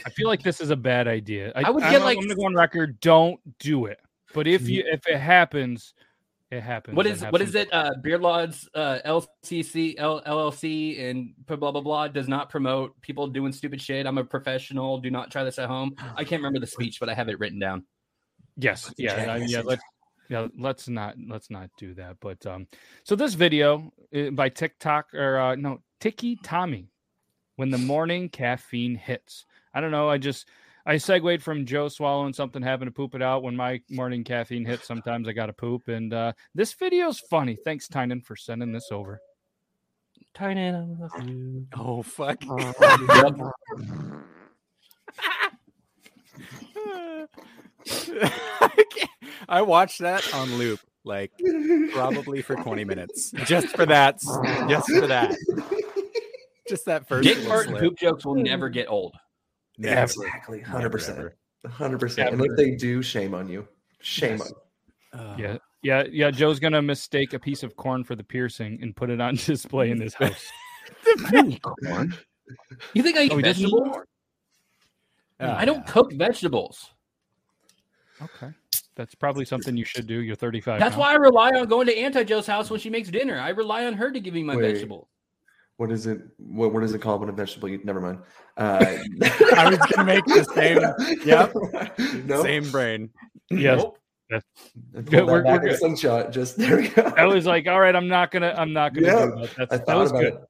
[0.05, 1.51] I feel like this is a bad idea.
[1.53, 2.97] I, I would I'm get, gonna- like- I'm gonna go on record.
[3.01, 3.99] Don't do it.
[4.34, 5.93] But if you if it happens,
[6.51, 6.95] it happens.
[6.97, 7.69] What and is have what some- is it?
[7.71, 12.99] Uh, Beard Laws, uh, LCC, L- LLC, and blah blah blah blah does not promote
[13.01, 14.05] people doing stupid shit.
[14.05, 14.97] I'm a professional.
[14.99, 15.95] Do not try this at home.
[16.15, 17.85] I can't remember the speech, but I have it written down.
[18.57, 19.62] Yes, yeah, uh, yeah.
[19.62, 19.83] Let's
[20.29, 22.17] yeah, let's not let's not do that.
[22.19, 22.67] But um,
[23.03, 26.89] so this video uh, by TikTok or uh, no Tiki Tommy,
[27.57, 29.45] when the morning caffeine hits.
[29.73, 30.09] I don't know.
[30.09, 30.47] I just
[30.89, 33.43] I segued from Joe swallowing something, having to poop it out.
[33.43, 35.88] When my morning caffeine hits, sometimes I got to poop.
[35.88, 37.56] And uh, this video's funny.
[37.63, 39.21] Thanks, Tynan, for sending this over.
[40.34, 41.67] Tynan, I love you.
[41.78, 42.39] Oh fuck.
[42.49, 43.52] I
[49.47, 51.32] I watched that on loop, like
[51.91, 54.17] probably for 20 minutes, just for that,
[54.67, 55.38] just for that,
[56.67, 57.28] just that first.
[57.28, 57.84] Dick little Martin slip.
[57.84, 59.15] poop jokes will never get old.
[59.79, 60.01] Never.
[60.03, 60.61] Exactly.
[60.61, 61.17] Hundred percent.
[61.17, 61.35] ever.
[61.67, 62.33] Hundred percent.
[62.33, 63.67] And if they do, shame on you.
[64.01, 64.53] Shame Yes.
[65.13, 66.31] on Uh, Yeah, yeah, yeah.
[66.31, 69.89] Joe's gonna mistake a piece of corn for the piercing and put it on display
[69.91, 70.45] in his house.
[71.61, 72.13] corn.
[72.93, 73.97] You think I eat Oh, he doesn't eat vegetables?
[75.39, 76.89] uh, I don't cook vegetables.
[78.21, 78.51] Okay,
[78.95, 80.19] that's probably something you should do.
[80.21, 80.79] You're 35.
[80.79, 80.99] That's now.
[81.01, 83.39] why I rely on going to Auntie Joe's house when she makes dinner.
[83.39, 84.73] I rely on her to give me my Wait.
[84.73, 85.07] vegetables.
[85.79, 86.19] What is it?
[86.37, 87.69] What what is it called when a vegetable?
[87.69, 88.19] You, never mind.
[88.57, 88.97] Uh,
[89.55, 91.53] I was gonna make the same- yep.
[92.25, 92.43] No.
[92.43, 93.09] Same brain.
[93.49, 93.81] Yes.
[93.81, 93.97] Nope.
[94.31, 94.43] And
[95.05, 95.79] Good, we're- we're in a good.
[95.79, 96.31] slingshot.
[96.31, 97.01] Just there we go.
[97.17, 99.69] I was like, all right, I'm not gonna, I'm not gonna Yeah, do that.
[99.69, 100.33] That's, that was good.
[100.33, 100.41] it.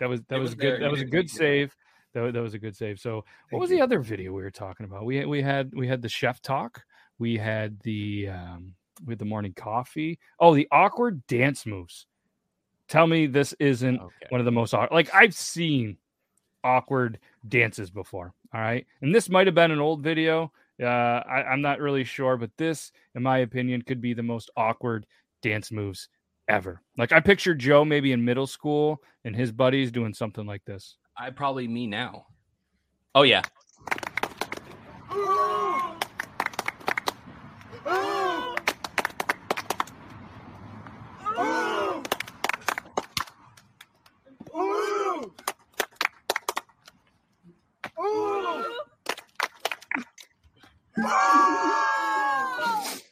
[0.00, 0.82] That was that It was, was good.
[0.82, 1.30] That was a good good.
[1.30, 1.74] save.
[2.12, 3.00] That, that was a good save.
[3.00, 3.76] So, what Thank was you.
[3.78, 5.04] the other video we were talking about?
[5.06, 6.82] We we had we had the chef talk.
[7.18, 10.18] We had the um, we had the morning coffee.
[10.38, 12.06] Oh, the awkward dance moves.
[12.88, 14.26] Tell me this isn't Okay.
[14.28, 14.94] one of the most awkward.
[14.94, 15.96] Like I've seen
[16.62, 17.18] awkward
[17.48, 18.32] dances before.
[18.54, 20.52] All right, and this might have been an old video.
[20.80, 24.50] Uh, I, I'm not really sure, but this, in my opinion, could be the most
[24.56, 25.06] awkward
[25.42, 26.08] dance moves
[26.48, 26.82] ever.
[26.98, 30.96] Like I picture Joe maybe in middle school and his buddies doing something like this.
[31.16, 32.26] I probably me now.
[33.14, 33.42] Oh yeah.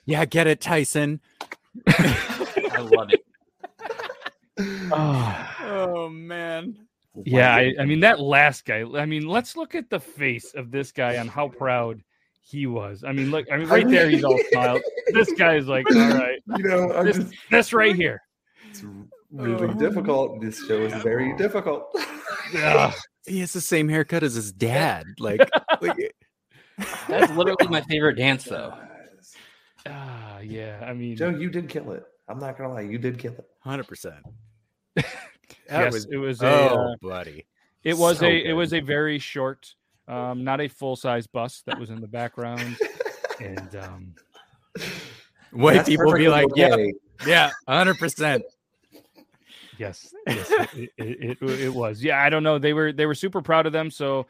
[0.04, 1.20] Yeah, get it, Tyson.
[1.86, 3.24] I love it.
[4.92, 6.76] Oh man.
[7.24, 8.84] Yeah, I, I mean that last guy.
[8.96, 12.02] I mean, let's look at the face of this guy on how proud
[12.40, 13.04] he was.
[13.04, 14.82] I mean, look, I mean, right there, he's all smiled.
[15.12, 18.20] This guy is like, all right, You know, I'm this, just this right here.
[18.68, 18.82] it's
[19.30, 19.74] really oh.
[19.74, 20.40] difficult.
[20.40, 21.94] This show is very difficult.
[22.52, 22.92] yeah,
[23.26, 25.04] He has the same haircut as his dad.
[25.18, 25.48] Like,
[25.80, 25.96] like
[27.08, 28.74] That's literally my favorite dance though.
[30.42, 30.84] Ah, yeah.
[30.86, 32.04] I mean, Joe, you did kill it.
[32.28, 33.46] I'm not gonna lie, you did kill it.
[33.60, 34.24] hundred percent.
[35.70, 36.46] yes, it was a.
[36.46, 37.46] oh, uh, buddy.
[37.84, 38.44] it was so a.
[38.44, 39.74] It was a very short,
[40.08, 42.78] um, not a full size bus that was in the background,
[43.40, 44.14] and um,
[45.52, 46.94] White That's people be like, perfectly
[47.26, 48.44] yeah, yeah, hundred percent.
[49.78, 52.02] Yes, yes it, it, it, it was.
[52.04, 52.58] Yeah, I don't know.
[52.58, 53.90] They were they were super proud of them.
[53.90, 54.26] So,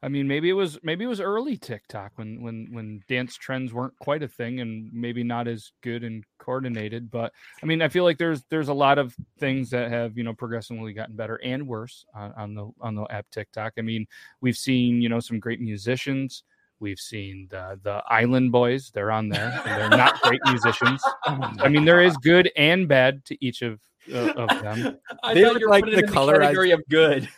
[0.00, 3.72] I mean, maybe it was maybe it was early TikTok when when when dance trends
[3.72, 7.10] weren't quite a thing and maybe not as good and coordinated.
[7.10, 7.32] But
[7.62, 10.34] I mean, I feel like there's there's a lot of things that have you know
[10.34, 13.72] progressively gotten better and worse on, on the on the app TikTok.
[13.76, 14.06] I mean,
[14.40, 16.44] we've seen you know some great musicians.
[16.78, 18.92] We've seen the the Island Boys.
[18.94, 19.60] They're on there.
[19.66, 21.02] And they're not great musicians.
[21.26, 23.80] I mean, there is good and bad to each of
[24.14, 24.96] uh, of them.
[25.24, 27.28] I They thought look you were like putting the it in colorized- category of good.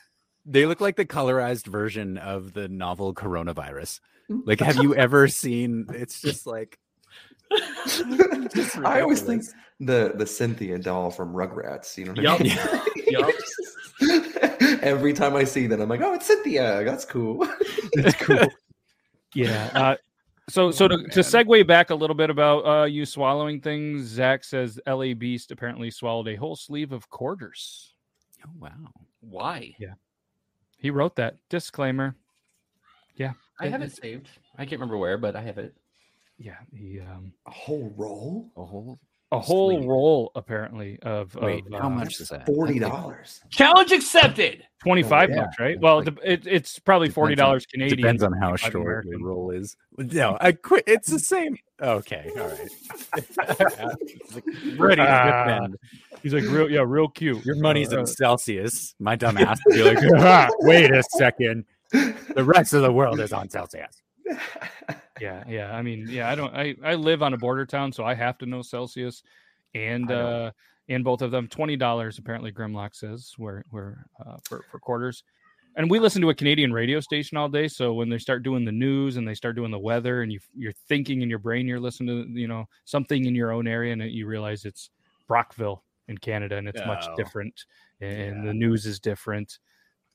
[0.51, 4.01] They look like the colorized version of the novel Coronavirus.
[4.29, 5.87] Like, have you ever seen?
[5.91, 6.79] It's just like
[8.55, 9.45] Just I always think
[9.81, 11.97] the the Cynthia doll from Rugrats.
[11.97, 12.41] You know what Yup.
[12.41, 13.33] I
[14.01, 14.79] mean?
[14.83, 16.85] Every time I see that, I'm like, oh, it's Cynthia.
[16.85, 17.47] That's cool.
[17.95, 18.47] It's cool.
[19.35, 19.71] yeah.
[19.75, 19.97] Uh,
[20.49, 24.45] so so to, to segue back a little bit about uh, you swallowing things, Zach
[24.45, 25.15] says L.A.
[25.15, 27.95] Beast apparently swallowed a whole sleeve of quarters.
[28.47, 28.71] oh wow.
[29.21, 29.75] Why?
[30.81, 32.17] He wrote that disclaimer.
[33.15, 34.29] Yeah, I have it saved.
[34.57, 35.75] I can't remember where, but I have it.
[36.39, 38.51] Yeah, he um A whole roll?
[38.57, 38.99] A whole
[39.33, 39.87] a whole Sweet.
[39.89, 42.47] roll apparently of, Wait, of how uh, much is that?
[42.47, 43.41] Forty dollars.
[43.51, 44.65] Challenge accepted.
[44.83, 45.37] 25 Yeah.
[45.45, 45.79] bucks, right?
[45.79, 47.97] Well, Like, it, it, it's probably $40 Canadian.
[47.99, 49.11] Depends on how short American.
[49.13, 49.77] the roll is.
[49.99, 50.85] No, I quit.
[50.87, 51.57] It's the same.
[51.83, 52.69] Okay, all right.
[54.79, 55.45] Ready to Ah.
[55.45, 55.77] defend.
[56.23, 57.45] He's like, real, yeah, real cute.
[57.45, 58.95] Your money's Uh, in Celsius.
[58.99, 61.65] My dumb ass would be like, "Ah, wait a second.
[61.93, 64.01] The rest of the world is on Celsius.
[65.21, 65.75] Yeah, yeah.
[65.77, 68.39] I mean, yeah, I don't I I live on a border town, so I have
[68.39, 69.23] to know Celsius
[69.75, 70.51] and uh
[70.89, 75.23] and both of them $20 apparently Grimlock says where where uh for for quarters.
[75.77, 78.65] And we listen to a Canadian radio station all day, so when they start doing
[78.65, 81.69] the news and they start doing the weather and you you're thinking in your brain
[81.69, 84.91] you're listening to, you know, something in your own area and you realize it's
[85.29, 87.67] Brockville in Canada and it's much Oh, different
[88.01, 88.47] and yeah.
[88.47, 89.59] the news is different.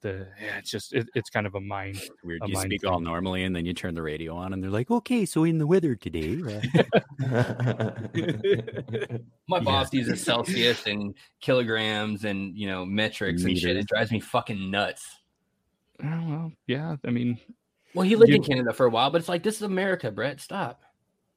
[0.05, 2.43] The yeah, it's just it, it's kind of a mind Weird.
[2.43, 4.69] A You mind speak all normally, and then you turn the radio on, and they're
[4.69, 6.35] like, "Okay, so in the weather today."
[9.47, 9.63] My Yeah.
[9.63, 13.77] boss uses Celsius and kilograms and you know metrics and shit.
[13.77, 15.03] It drives me fucking nuts.
[16.03, 16.97] Oh, well, yeah.
[17.03, 17.39] I mean,
[17.95, 20.11] Well, he lived You- in Canada for a while, but it's like this is America,
[20.11, 20.39] Brett.
[20.39, 20.83] Stop.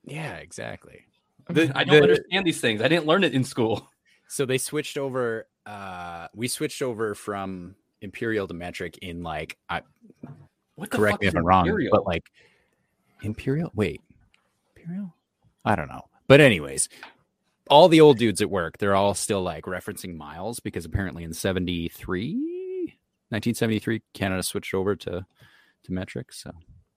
[0.04, 1.06] yeah, exactly.
[1.48, 2.82] I don't the- understand these things.
[2.82, 3.88] I didn't learn it in school.
[4.30, 5.46] So they switched over.
[5.64, 9.56] Uh, we switched over from imperial to metric in like.
[9.68, 9.82] I,
[10.76, 12.24] What the correct fuck me if I'm wrong, but like
[13.22, 13.70] imperial.
[13.74, 14.00] Wait,
[14.76, 15.14] imperial?
[15.64, 16.08] I don't know.
[16.26, 16.88] But anyways,
[17.68, 21.32] all the old dudes at work, they're all still like referencing miles because apparently in
[21.32, 22.34] 73,
[23.30, 25.26] 1973, Canada switched over to
[25.84, 26.32] to metric.
[26.32, 26.52] So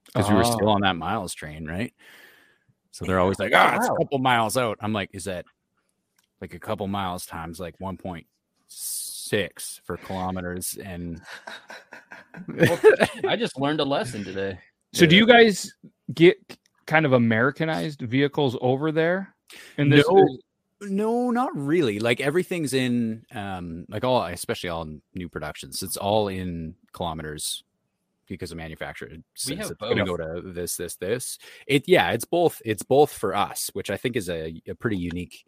[0.05, 0.73] because we were still Oh.
[0.73, 1.93] on that miles train, right?
[2.91, 4.77] So they're always like, ah, it's a couple miles out.
[4.81, 5.45] I'm like, is that
[6.41, 8.25] like a couple miles times like 1.6
[9.85, 10.77] for kilometers?
[10.83, 11.21] And
[13.27, 14.57] I just learned a lesson today.
[14.93, 15.73] So do you guys
[16.13, 16.37] get
[16.85, 19.33] kind of Americanized vehicles over there?
[19.77, 20.17] And this No.
[20.23, 20.39] is-
[20.89, 21.99] No, not really.
[21.99, 25.83] Like everything's in um like all especially all new productions.
[25.83, 27.63] It's all in kilometers
[28.27, 29.09] because of manufacturer.
[29.09, 30.17] It says have it's gonna both.
[30.17, 31.37] go to this, this, this.
[31.67, 34.97] It yeah, it's both it's both for us, which I think is a, a pretty
[34.97, 35.45] unique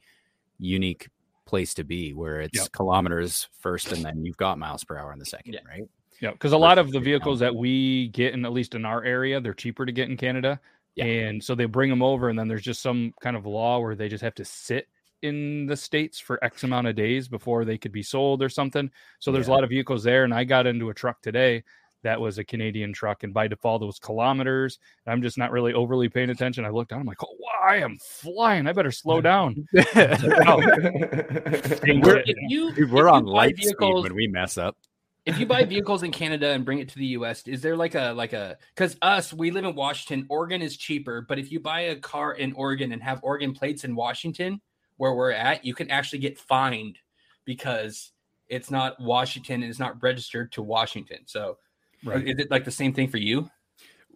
[0.59, 1.09] unique
[1.45, 2.71] place to be where it's Yep.
[2.71, 5.59] kilometers first and then you've got miles per hour in the second, Yeah.
[5.67, 5.83] right?
[6.21, 9.03] yeah, because a lot of the vehicles that we get in at least in our
[9.03, 10.59] area, they're cheaper to get in Canada.
[10.95, 11.05] Yeah.
[11.05, 13.95] And so they bring them over, and then there's just some kind of law where
[13.95, 14.87] they just have to sit
[15.23, 18.91] in the states for X amount of days before they could be sold or something.
[19.19, 21.63] So there's a lot of vehicles there, and I got into a truck today
[22.03, 24.79] that was a Canadian truck, and by default it was kilometers.
[25.05, 26.65] And I'm just not really overly paying attention.
[26.65, 28.67] I looked down, I'm like, oh, wow, I am flying.
[28.67, 29.67] I better slow down.
[29.95, 34.57] Oh, We're- If you Dude, we're if on buy light speed vehicles, when we mess
[34.57, 34.77] up.
[35.25, 37.95] if you buy vehicles in Canada and bring it to the US, is there like
[37.95, 41.59] a like a because us we live in Washington, Oregon is cheaper, but if you
[41.59, 44.59] buy a car in Oregon and have Oregon plates in Washington,
[44.97, 46.97] where we're at, you can actually get fined
[47.45, 48.11] because
[48.49, 51.19] it's not Washington and it's not registered to Washington.
[51.25, 51.57] So
[52.05, 52.27] Right.
[52.27, 53.49] is it like the same thing for you?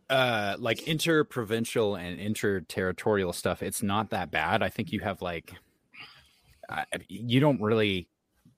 [0.10, 5.54] uh like interprovincial and interterritorial stuff it's not that bad i think you have like
[6.70, 8.08] I you don't really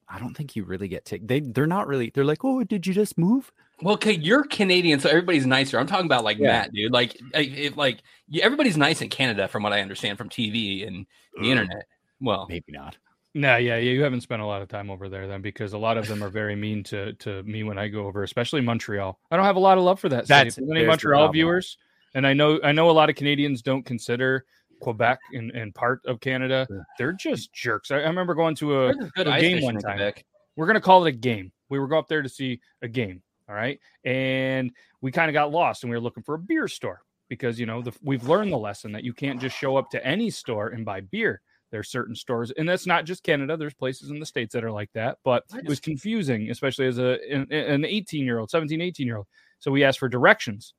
[0.07, 2.85] i don't think you really get tick they they're not really they're like oh did
[2.85, 5.79] you just move Well, okay, you're Canadian, so everybody's nicer.
[5.79, 6.47] I'm talking about like Yeah.
[6.47, 6.91] Matt, dude.
[6.91, 7.99] Like, it, like
[8.41, 11.05] everybody's nice in Canada, from what I understand from TV and
[11.41, 11.85] the internet.
[12.19, 12.97] Well, maybe not
[13.35, 15.77] No, yeah, yeah, you haven't spent a lot of time over there then, because a
[15.77, 19.19] lot of them are very mean to to me when I go over, especially Montreal.
[19.29, 20.27] I don't have a lot of love for that.
[20.27, 20.67] That's- city.
[20.71, 21.77] Any Montreal viewers,
[22.15, 24.45] and I know I know a lot of Canadians don't consider
[24.79, 26.67] Quebec and, and part of Canada.
[26.97, 27.91] They're just jerks.
[27.91, 30.11] I, I remember going to a, a good a ice game one time.
[30.55, 31.51] We're gonna call it a game.
[31.69, 33.21] We were going up there to see a game.
[33.47, 36.67] All right, and we kind of got lost, and we were looking for a beer
[36.67, 39.91] store because you know the, we've learned the lesson that you can't just show up
[39.91, 41.41] to any store and buy beer.
[41.71, 43.55] There's certain stores, and that's not just Canada.
[43.57, 45.17] There's places in the states that are like that.
[45.23, 49.17] But it was confusing, especially as a an- an 18 year old, 17, 18 year
[49.17, 49.27] old.
[49.59, 50.73] So we asked for directions,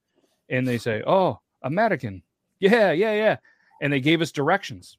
[0.49, 2.23] and they say, "Oh, a American,
[2.59, 3.37] yeah, yeah, yeah,"
[3.81, 4.99] and they gave us directions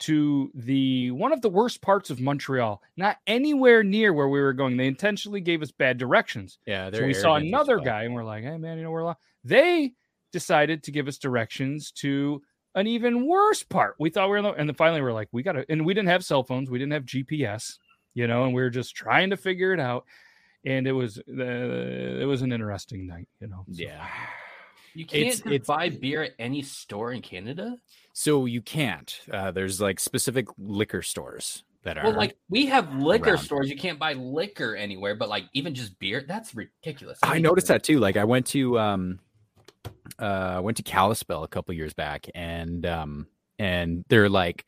[0.00, 4.52] to the one of the worst parts of Montreal, not anywhere near where we were
[4.52, 4.76] going.
[4.76, 6.58] They intentionally gave us bad directions.
[6.66, 9.20] yeah So we saw another guy and we're like, hey man, you know we're lost."
[9.44, 9.92] they
[10.32, 12.42] decided to give us directions to
[12.74, 13.94] an even worse part.
[13.98, 15.94] We thought we were in the, and then finally we're like, we gotta and we
[15.94, 17.78] didn't have cell phones, we didn't have GPS,
[18.14, 20.04] you know, and we were just trying to figure it out.
[20.66, 23.64] And it was uh, it was an interesting night, you know.
[23.70, 23.82] so.
[23.82, 24.06] yeah
[24.94, 27.76] You can't It's- it's- buy beer at any store in Canada.
[28.12, 32.94] so you can't uh there's like specific liquor stores that are Well, like we have
[32.94, 33.38] liquor around.
[33.38, 33.68] stores.
[33.68, 37.18] You can't buy liquor anywhere, but like even just beer, that's ridiculous.
[37.22, 37.98] I noticed that too.
[38.00, 39.18] Like I went to um
[40.18, 43.26] uh I went to Kalispell a couple years back and um
[43.58, 44.64] and they're like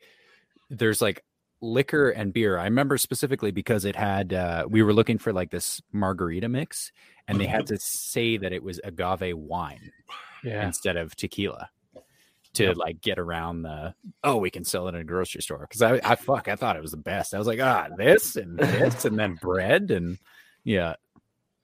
[0.69, 1.23] there's like
[1.61, 2.57] liquor and beer.
[2.57, 6.91] I remember specifically because it had uh, we were looking for like this margarita mix,
[7.27, 9.91] and they had to say that it was agave wine
[10.43, 10.65] Yeah.
[10.65, 11.69] instead of tequila
[12.53, 13.93] to like get around the
[14.23, 16.75] oh we can sell it in a grocery store because I, I fuck I thought
[16.75, 17.33] it was the best.
[17.33, 20.17] I was like ah this and this and then bread and
[20.63, 20.95] yeah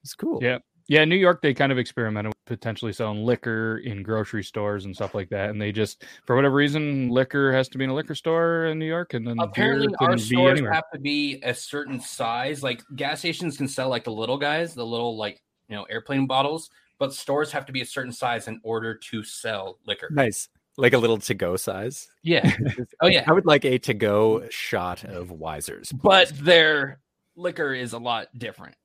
[0.04, 0.40] it's cool.
[0.42, 0.60] Yeah.
[0.88, 5.16] Yeah, New York they kind of experimented potentially selling liquor in grocery stores and stuff
[5.16, 5.50] like that.
[5.50, 8.80] And they just for whatever reason, liquor has to be in a liquor store in
[8.80, 10.74] New York and then Apparently, beer our stores anywhere.
[10.74, 12.64] have to be a certain size.
[12.64, 16.28] Like gas stations can sell like the little guys, the little like you know airplane
[16.28, 16.70] bottles,
[17.00, 20.10] but stores have to be a certain size in order to sell liquor.
[20.12, 20.50] Nice.
[20.76, 22.08] Like a little to go size.
[22.24, 22.52] Yeah.
[23.02, 23.24] Oh yeah.
[23.28, 25.92] I would like a to go shot of Wisers.
[26.02, 27.00] But their
[27.36, 28.76] liquor is a lot different.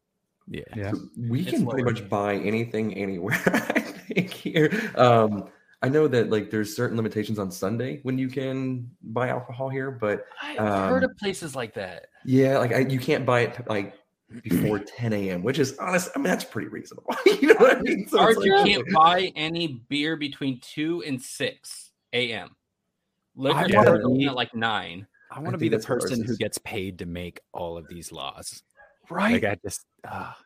[0.51, 0.63] Yeah.
[0.75, 0.93] Yeah.
[1.17, 1.93] we It's can pretty lower.
[1.93, 5.49] much buy anything anywhere i think here um
[5.83, 9.91] i know that like there's certain limitations on sunday when you can buy alcohol here
[9.91, 12.07] but I've heard Um, of places like that.
[12.25, 13.95] yeah like I, you can't buy it like
[14.43, 17.81] before 10 a.m which is honest i mean that's pretty reasonable you know what i
[17.83, 22.57] mean So Or it's you can't buy any beer between two and six a.m.
[23.37, 25.07] Liquor I stores wanna open be- at like nine.
[25.31, 27.77] I want to be the that's what ours person who gets paid to make all
[27.77, 28.63] of these laws.
[29.11, 30.37] Right Like I just ah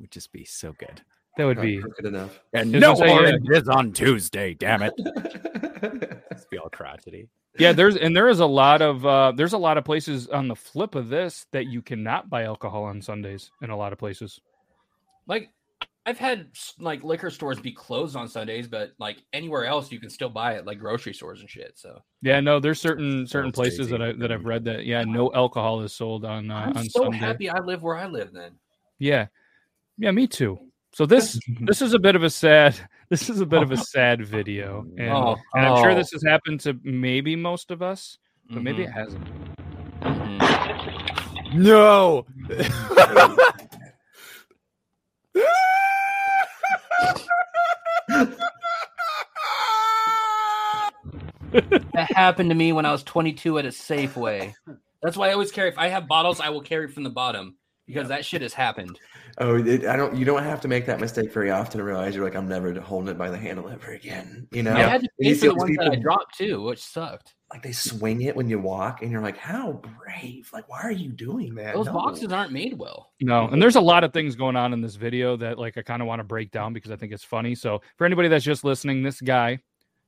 [0.00, 1.00] would just be so good.
[1.36, 3.14] That would Not be good enough And no I say, yeah.
[3.14, 4.92] oranges on Tuesday, damn it.
[6.32, 7.28] Just be all crotchety.
[7.58, 10.46] yeah there's and there is a lot of uh there's a lot of places on
[10.48, 13.98] the flip of this that you cannot buy alcohol on sundays in a lot of
[13.98, 14.40] places
[15.26, 15.50] Like
[16.04, 16.48] I've had
[16.80, 20.54] like liquor stores be closed on Sundays, but like anywhere else you can still buy
[20.54, 21.72] it, like grocery stores and shit.
[21.78, 25.04] So yeah no there's certain certain it's places that I that I've read that yeah
[25.04, 28.06] no alcohol is sold on uh, I'm on so sunday happy I live where I
[28.06, 28.32] live.
[28.32, 28.52] Then
[28.98, 29.26] yeah
[29.98, 30.58] yeah me too
[30.92, 32.74] so this this is a bit of a sad
[33.08, 35.94] this is a bit of a sad video and, Oh, and i'm sure oh.
[35.94, 38.18] this has happened to maybe most of us
[38.50, 38.92] but maybe it Mhm.
[38.92, 39.28] hasn't
[40.02, 40.62] Mhm.
[41.54, 42.26] No.
[51.52, 54.54] That happened to me when I was 22 at a Safeway.
[55.02, 55.68] That's why I always carry.
[55.68, 58.98] If I have bottles, I will carry from the bottom because that shit has happened.
[59.38, 62.14] Oh it, i don't you don't have to make that mistake very often to realize
[62.14, 65.00] you're like i'm never holding it by the handle ever again you know I had
[65.02, 67.34] to pay for the all these ones that I dropped too, which sucked.
[67.52, 70.90] like they swing it when you walk and you're like how brave like why are
[70.92, 71.92] you doing that Those No.
[71.92, 73.12] boxes aren't made well.
[73.20, 75.82] No, and there's a lot of things going on in this video that like I
[75.82, 77.54] kind of want to break down because I think it's funny.
[77.54, 79.58] So for anybody that's just listening, this guy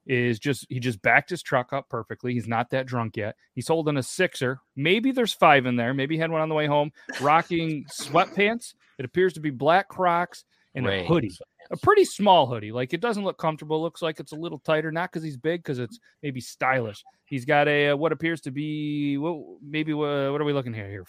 [0.06, 2.34] is just he just backed his truck up perfectly.
[2.34, 3.36] He's not that drunk yet.
[3.54, 4.60] He's holding a sixer.
[4.76, 5.94] Maybe there's five in there.
[5.94, 6.92] Maybe he had one on the way home.
[7.20, 8.74] Rocking sweatpants.
[8.98, 11.36] It appears to be black Crocs and a hoodie.
[11.70, 12.72] A pretty small hoodie.
[12.72, 13.80] Like it doesn't look comfortable.
[13.80, 14.92] Looks like it's a little tighter.
[14.92, 17.02] Not because he's big, because it's maybe stylish.
[17.24, 20.74] He's got a uh, what appears to be what maybe uh, what are we looking
[20.78, 21.06] at here?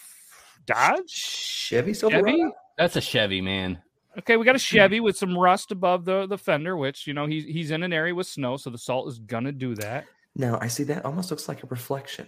[0.65, 1.09] Dodge.
[1.09, 1.93] chevy Chevy?
[1.93, 3.79] silverado That's a Chevy, man.
[4.17, 7.25] Okay, we got a Chevy with some rust above the the fender, which you know
[7.25, 10.05] he's he's in an area with snow, so the salt is gonna do that.
[10.35, 12.27] now i see that almost looks like a reflection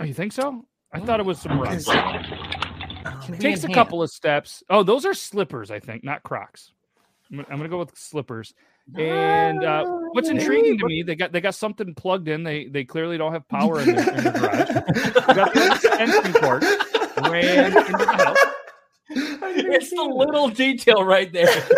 [0.00, 0.64] Oh, you think so?
[0.92, 1.88] I thought it was some rust.
[3.04, 3.74] Because- Oh, Takes a hand.
[3.74, 4.62] couple of steps.
[4.70, 6.72] Oh, those are slippers, I think, not Crocs.
[7.30, 8.54] I'm gonna, I'm gonna go with slippers.
[8.98, 12.42] And uh, what's intriguing to me, they got they got something plugged in.
[12.42, 14.68] They they clearly don't have power in the, in their garage.
[15.26, 16.62] They got the extension cord
[17.30, 18.36] ran into the house.
[19.08, 21.62] It's the little detail right there.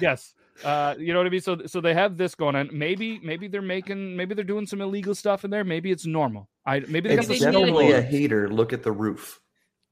[0.00, 0.34] Yes.
[0.64, 1.40] Uh, you know what I mean?
[1.40, 2.68] So so they have this going on.
[2.72, 5.62] Maybe maybe they're making maybe they're doing some illegal stuff in there.
[5.62, 6.48] Maybe it's normal.
[6.66, 8.02] I maybe they got it's the they snow need definitely a blower.
[8.02, 9.40] heater look at the roof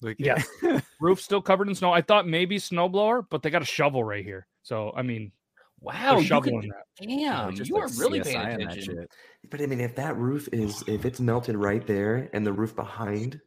[0.02, 0.42] Like, Yeah.
[1.00, 1.92] Roof still covered in snow.
[1.92, 4.46] I thought maybe snowblower, but they got a shovel right here.
[4.62, 5.32] So I mean,
[5.80, 7.06] Wow, they're you shoveling could, that.
[7.08, 9.06] damn, just you like are really CSI paying on attention.
[9.50, 12.76] but i mean if that roof is if it's melted right there and the roof
[12.76, 13.40] behind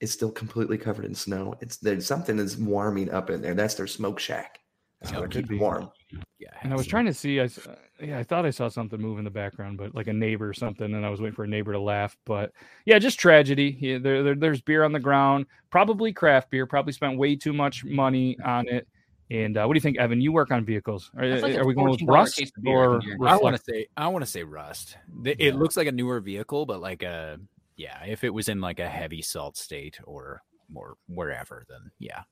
[0.00, 3.76] is still completely covered in snow it's there's something that's warming up in there that's
[3.76, 4.58] their smoke shack
[5.00, 5.58] that's how Yeah, they it keep could be.
[5.58, 5.90] warm
[6.38, 6.50] Yeah.
[6.62, 7.40] And I was trying to see.
[7.40, 7.58] I s-
[8.00, 10.54] yeah, I thought I saw something move in the background, but like a neighbor or
[10.54, 12.16] something, and I was waiting for a neighbor to laugh.
[12.24, 12.52] But
[12.84, 13.76] yeah, just tragedy.
[13.80, 16.66] Yeah, there, there there's beer on the ground, probably craft beer.
[16.66, 18.86] Probably spent way too much money on it.
[19.30, 20.20] And uh, what do you think, Evan?
[20.20, 21.10] You work on vehicles.
[21.16, 23.56] Are, like are we going with rust case of beer, I or can I want
[23.56, 24.96] to say I want to say rust.
[25.22, 27.38] Th- It looks like a newer vehicle, but like a
[27.76, 30.42] yeah, if it was in like a heavy salt state or
[30.74, 32.22] or wherever, then yeah,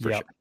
[0.00, 0.18] for Yep.
[0.18, 0.34] sure.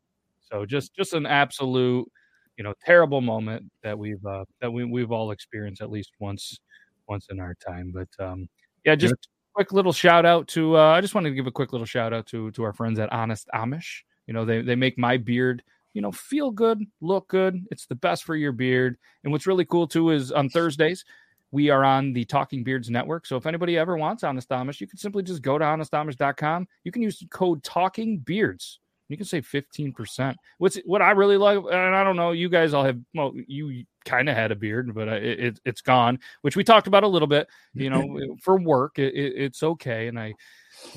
[0.52, 2.12] So just just an absolute,
[2.60, 6.60] you know, terrible moment that we've uh, that we we've all experienced at least once
[7.08, 7.94] once in our time.
[7.96, 8.50] But um,
[8.86, 9.16] yeah, just
[9.54, 12.14] quick little shout out to uh, I just wanted to give a quick little shout
[12.14, 14.02] out to to our friends at Honest Amish.
[14.28, 17.66] You know, they they make my beard you know feel good, look good.
[17.72, 18.98] It's the best for your beard.
[19.24, 21.06] And what's really cool too is on Thursdays
[21.52, 23.26] we are on the Talking Beards network.
[23.26, 26.68] So if anybody ever wants Honest Amish, you can simply just go to honestamish.com.
[26.84, 28.80] You can use code Talking Beards.
[29.10, 30.36] You can save 15%.
[30.60, 33.86] What's what I really like, and I don't know, you guys all have, well, you
[34.06, 37.08] kind of had a beard, but it, it, it's gone, which we talked about a
[37.08, 37.48] little bit.
[37.74, 40.08] You know, for work, it, it, it's okay.
[40.08, 40.34] And I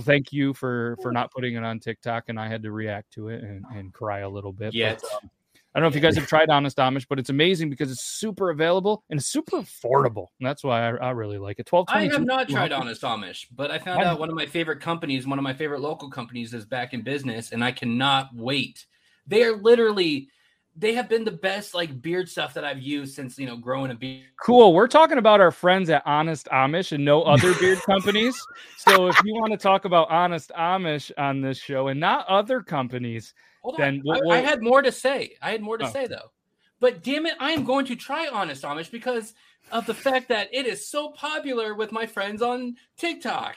[0.02, 3.28] thank you for for not putting it on TikTok, and I had to react to
[3.28, 4.74] it and, and cry a little bit.
[4.74, 5.30] Yes, But, um,
[5.74, 8.04] I don't know if you guys have tried Honest Amish, but it's amazing because it's
[8.04, 10.26] super available and it's super affordable.
[10.38, 11.66] And that's why I, I really like it.
[11.66, 11.86] Twelve.
[11.88, 15.26] I have not tried Honest Amish, but I found out one of my favorite companies,
[15.26, 18.84] one of my favorite local companies, is back in business, and I cannot wait.
[19.26, 20.28] They are literally,
[20.74, 23.90] they have been the best like beard stuff that I've used since you know growing
[23.90, 24.24] a beard.
[24.42, 24.72] Cool.
[24.74, 28.40] We're talking about our friends at Honest Amish and no other beard companies.
[28.78, 32.62] So if you want to talk about Honest Amish on this show and not other
[32.62, 35.36] companies, Hold then on, we'll, I, I had more to say.
[35.42, 35.90] I had more to Oh.
[35.90, 36.32] say though,
[36.80, 39.34] but damn it, I am going to try Honest Amish because
[39.70, 43.56] of the fact that it is so popular with my friends on TikTok.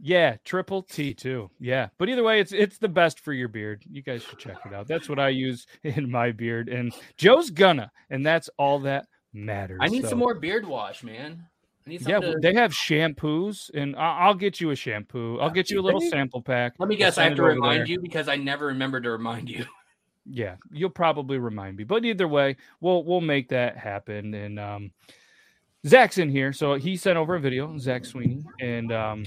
[0.00, 1.50] Yeah, triple T too.
[1.58, 3.82] Yeah, but either way, it's it's the best for your beard.
[3.90, 4.86] You guys should check it out.
[4.88, 9.78] That's what I use in my beard, and Joe's gonna, and that's all that matters.
[9.82, 11.44] I need So- some more beard wash, man.
[11.86, 15.38] I need Yeah, to- they have shampoos, and I'll get you a shampoo.
[15.40, 16.74] I'll get you a little sample pack.
[16.78, 17.16] Let me guess.
[17.18, 17.86] I have to remind there.
[17.86, 19.64] you because I never remember to remind you.
[20.30, 24.34] Yeah, you'll probably remind me, but either way, we'll we'll make that happen.
[24.34, 24.90] And um,
[25.86, 29.24] Zach's in here, so he sent over a video, Zach Sweeney, and um,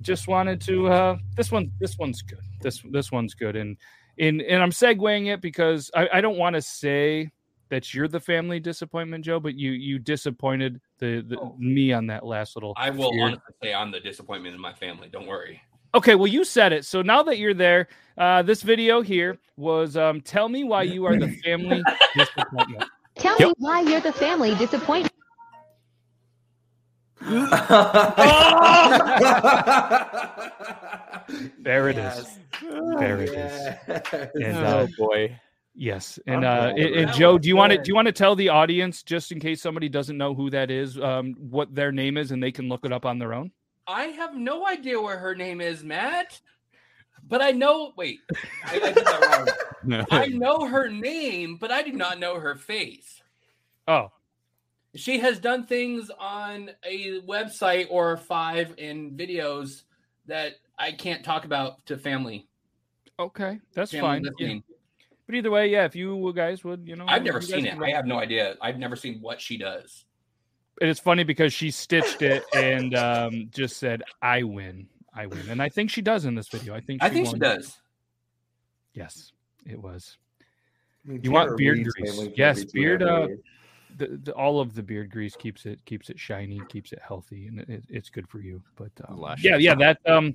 [0.00, 0.88] just wanted to.
[0.88, 2.40] Uh, this one, this one's good.
[2.60, 3.76] This this one's good, and
[4.18, 7.30] and and I'm segueing it because I, I don't want to say
[7.70, 12.26] that you're the family disappointment, Joe, but you you disappointed the, the me on that
[12.26, 12.74] last little.
[12.76, 13.22] I will beard.
[13.22, 15.08] honestly say I'm the disappointment in my family.
[15.10, 15.60] Don't worry.
[15.94, 16.84] Okay, well, you said it.
[16.84, 21.04] So now that you're there, uh, this video here was um, tell me why you
[21.06, 21.82] are the family
[22.14, 22.84] disappointment.
[23.16, 25.14] Tell me why you're the family disappointment.
[31.60, 32.38] There it is.
[32.98, 33.66] There it is.
[34.34, 35.38] And, oh uh, boy.
[35.74, 38.34] yes, and uh, and, and Joe, do you want to do you want to tell
[38.34, 42.16] the audience just in case somebody doesn't know who that is, um, what their name
[42.16, 43.52] is, and they can look it up on their own?
[43.86, 46.40] I have no idea where her name is, Matt.
[47.28, 47.92] But I know.
[47.96, 48.20] Wait,
[48.64, 49.48] I, I did that wrong.
[49.82, 50.04] No.
[50.10, 53.22] I know her name, but I do not know her face.
[53.88, 54.12] Oh,
[54.94, 59.82] She has done things on a website or five in videos
[60.26, 62.48] that I can't talk about to family.
[63.18, 64.34] okay, that's family fine.
[64.38, 64.58] Yeah.
[65.26, 67.78] But either way, yeah, if you guys would, you know, I've never seen it.
[67.80, 68.56] I have no idea.
[68.60, 70.04] I've never seen what she does.
[70.80, 75.48] And it's funny because she stitched it and um, just said, "I win, I win,"
[75.48, 76.74] and I think she does in this video.
[76.74, 77.78] I think I think she does.
[78.92, 79.30] Yes,
[79.64, 80.16] it was.
[81.06, 82.28] I mean, You want beard grease.
[82.34, 83.34] Yes, beard, uh, heavy.
[83.96, 87.46] The, the, all of the beard grease keeps it keeps it shiny, keeps it healthy,
[87.46, 88.62] and it, it's good for you.
[88.76, 90.34] But um, yeah, yeah, that um,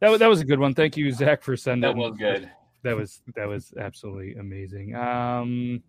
[0.00, 0.74] that was that was a good one.
[0.74, 1.82] Thank you, Zach, for sending.
[1.82, 2.50] That was good.
[2.82, 4.94] That was that was absolutely amazing.
[4.94, 5.82] Um,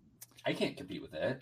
[0.46, 1.40] I can't compete with that.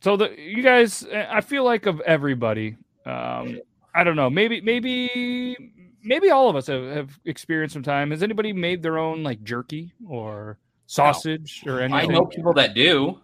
[0.00, 3.60] so the you guys, uh, I feel like of everybody, um,
[3.94, 5.56] I don't know, maybe maybe
[6.02, 8.10] maybe all of us have, have experienced some time.
[8.10, 12.10] Has anybody made their own like jerky or sausage or anything?
[12.10, 13.20] I know people that do.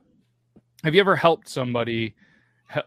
[0.84, 2.14] Have you ever helped somebody,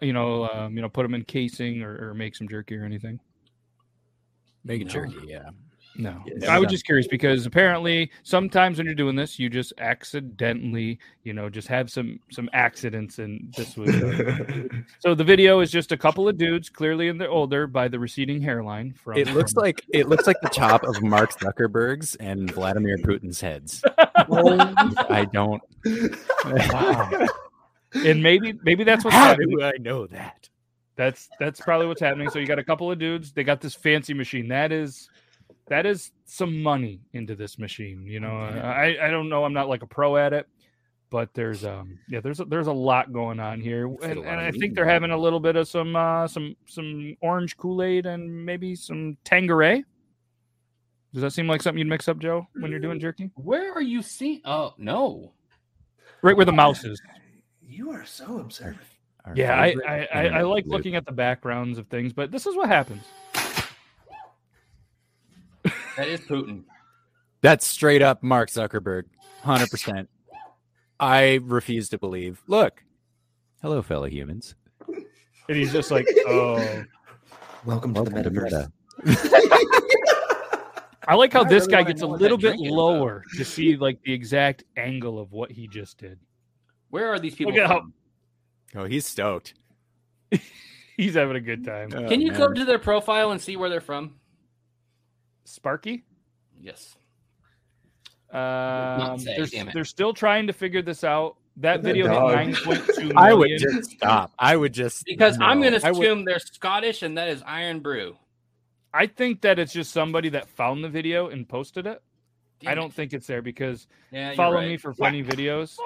[0.01, 2.83] you know, um, you know, put them in casing or, or make some jerky or
[2.83, 3.19] anything?
[4.63, 4.91] Make it No.
[4.93, 5.49] jerky, yeah.
[5.97, 6.49] No, Yes.
[6.49, 11.31] I was just curious because apparently sometimes when you're doing this, you just accidentally, you
[11.31, 13.91] know, just have some some accidents, and this was.
[14.99, 17.97] so the video is just a couple of dudes, clearly in the older by the
[17.97, 18.93] receding hairline.
[19.01, 22.97] From It looks from- like it looks like the top of Mark Zuckerberg's and Vladimir
[22.97, 23.81] Putin's heads.
[23.97, 25.61] I don't.
[26.45, 27.25] Wow.
[27.95, 29.61] And maybe maybe that's what's How happening.
[29.61, 30.49] I know that?
[30.95, 32.29] That's that's probably what's happening.
[32.29, 33.31] So you got a couple of dudes.
[33.31, 34.47] They got this fancy machine.
[34.47, 35.09] That is
[35.67, 38.05] that is some money into this machine.
[38.05, 39.43] You know, I I don't know.
[39.43, 40.47] I'm not like a pro at it,
[41.09, 44.51] but there's um yeah there's a, there's a lot going on here, and, and I
[44.51, 48.45] think they're having a little bit of some uh some some orange Kool Aid and
[48.45, 49.83] maybe some Tanqueray.
[51.13, 53.31] Does that seem like something you'd mix up, Joe, when you're doing jerky?
[53.35, 54.41] Where are you seeing?
[54.45, 55.33] Oh no.
[56.21, 57.01] Right where the mouse is.
[57.75, 58.79] You are so observant.
[59.25, 60.75] Our Yeah, I I, I, I like loop.
[60.75, 63.03] looking at the backgrounds of things, but this is what happens.
[65.97, 66.63] That is Putin.
[67.41, 69.03] That's straight up Mark Zuckerberg,
[69.41, 70.07] hundred percent.
[71.01, 72.41] I refuse to believe.
[72.47, 72.81] Look,
[73.61, 74.55] hello, fellow humans.
[74.87, 76.85] And he's just like, oh.
[77.65, 78.71] Welcome to the Welcome to metaverse.
[81.09, 82.77] I like how I this really guy gets a little bit drink is, though.
[82.77, 86.17] lower to see like the exact angle of what he just did.
[86.89, 87.53] Where are these people?
[87.53, 87.93] Look how- from?
[88.75, 89.53] Oh, he's stoked.
[90.97, 91.91] He's having a good time.
[91.93, 92.55] Oh, Can you go man.
[92.55, 94.15] to their profile and see where they're from?
[95.43, 96.03] Sparky?
[96.59, 96.95] Yes.
[98.31, 101.35] Um, say, they're, they're still trying to figure this out.
[101.57, 102.77] That Look video that hit dog.
[102.85, 103.17] 9.2 million.
[103.17, 104.33] I would just stop.
[104.39, 107.43] I would just Because I'm going to I would- assume they're Scottish and that is
[107.47, 108.17] Irn-Bru.
[108.93, 112.01] I think that it's just somebody that found the video and posted it.
[112.61, 114.67] Damn I don't think it's there because Yeah, follow right.
[114.69, 115.77] me for funny videos.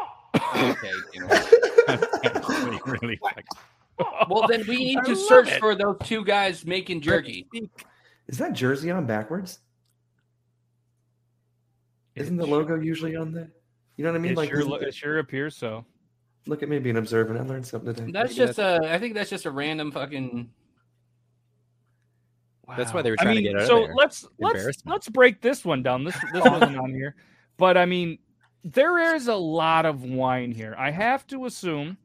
[0.55, 0.91] Okay.
[1.13, 1.27] you know.
[2.49, 3.43] really, really fucking-
[4.29, 5.59] Well, then we need I to search it.
[5.59, 7.47] for those two guys making jerky.
[8.27, 9.59] Is that jersey on backwards?
[12.15, 13.51] Isn't the logo usually on there?
[13.97, 14.31] You know what I mean?
[14.33, 15.85] It, like, sure, lo- it- it sure appears so.
[16.47, 17.39] look at me being observant.
[17.39, 18.11] I learned something today.
[18.11, 18.79] That's Maybe just a.
[18.83, 20.49] I think that's just a random fucking.
[22.77, 23.87] That's why they were I trying mean, to get out of there.
[23.87, 26.03] so let's let's let's break this one down.
[26.03, 27.15] This this wasn't on here,
[27.57, 28.19] but I mean,
[28.63, 30.75] there is a lot of wine here.
[30.77, 31.97] I have to assume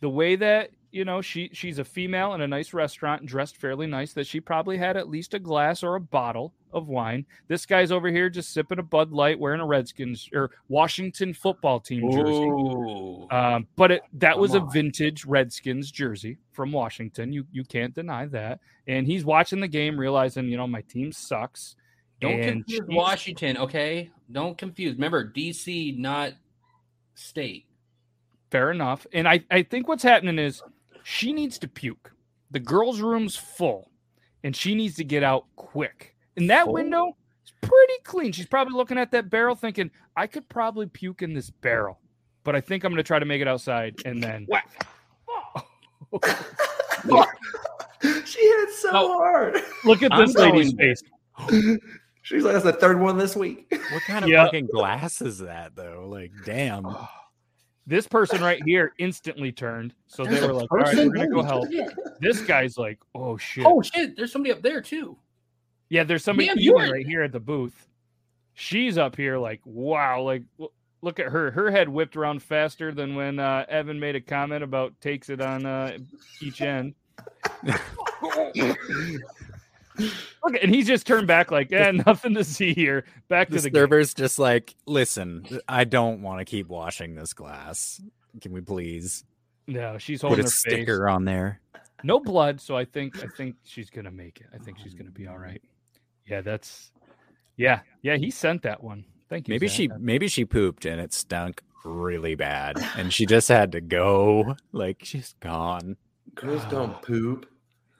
[0.00, 3.86] the way that you know she she's a female in a nice restaurant dressed fairly
[3.86, 7.26] nice that she probably had at least a glass or a bottle of wine.
[7.48, 11.80] This guy's over here just sipping a Bud Light, wearing a Redskins or Washington football
[11.80, 13.26] team jersey.
[13.30, 17.32] Um, but it, that was Come a vintage Redskins jersey from Washington.
[17.32, 18.60] You you can't deny that.
[18.86, 21.76] And he's watching the game, realizing you know my team sucks.
[22.20, 24.10] Don't and confuse she's- Washington, okay?
[24.30, 24.94] Don't confuse.
[24.94, 26.32] Remember, DC, not
[27.14, 27.66] state.
[28.50, 29.06] Fair enough.
[29.12, 30.62] And I I think what's happening is
[31.04, 32.12] she needs to puke.
[32.50, 33.90] The girls' room's full,
[34.44, 36.16] and she needs to get out quick.
[36.36, 36.74] And that Full?
[36.74, 38.32] window is pretty clean.
[38.32, 42.00] She's probably looking at that barrel, thinking, "I could probably puke in this barrel."
[42.42, 44.46] But I think I'm going to try to make it outside, and then
[48.24, 49.18] she hit so Oh.
[49.18, 49.62] hard.
[49.84, 51.02] look at I'm this lady's going- face.
[52.30, 53.66] She's like, that's the third one this week.
[53.92, 54.44] What kind of Yeah.
[54.44, 56.06] fucking glass is that though?
[56.08, 56.86] Like, damn.
[57.88, 59.94] This person right here instantly turned.
[60.06, 61.08] So they were a like, all right, person?
[61.08, 61.66] we're going to go help.
[62.20, 63.66] This guy's like, oh, shit.
[63.66, 64.16] Oh shit!
[64.16, 65.16] There's somebody up there too.
[65.88, 67.88] yeah, there's somebody Man, eating you're- right here at the booth.
[68.54, 70.22] She's up here like, wow.
[70.22, 70.42] Like,
[71.02, 71.50] look at her.
[71.50, 75.40] Her head whipped around faster than when uh, Evan made a comment about takes it
[75.40, 75.98] on uh,
[76.40, 76.94] each end.
[80.44, 83.04] Look, and he's just turned back like, yeah, nothing to see here.
[83.28, 83.80] Back The to the game.
[83.80, 88.00] server's just like, listen, I don't want to keep washing this glass.
[88.40, 89.24] Can we please
[89.66, 90.60] No, she's put holding a her face.
[90.60, 91.60] sticker on there?
[92.02, 95.10] no blood so i think i think she's gonna make it i think she's gonna
[95.10, 95.34] be um.
[95.34, 95.60] all right
[96.26, 96.92] yeah that's
[97.58, 99.76] yeah yeah he sent that one thank you Maybe Zach.
[99.76, 104.56] she maybe she pooped and it stunk really bad, and she just had to go.
[104.72, 105.96] Like she's gone.
[106.34, 107.44] Girls don't poop.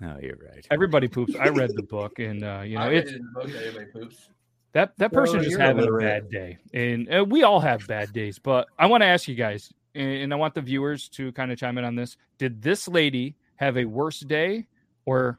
[0.02, 0.66] Oh, you're right.
[0.70, 3.52] everybody poops i read the book and uh you know I it's it the book
[3.52, 4.28] that everybody poops.
[4.72, 8.12] that that Well, person just having a bad day and uh, we all have bad
[8.12, 11.32] days but i want to ask you guys and, and i want the viewers to
[11.32, 14.66] kind of chime in on this did this lady have a worse day
[15.04, 15.38] or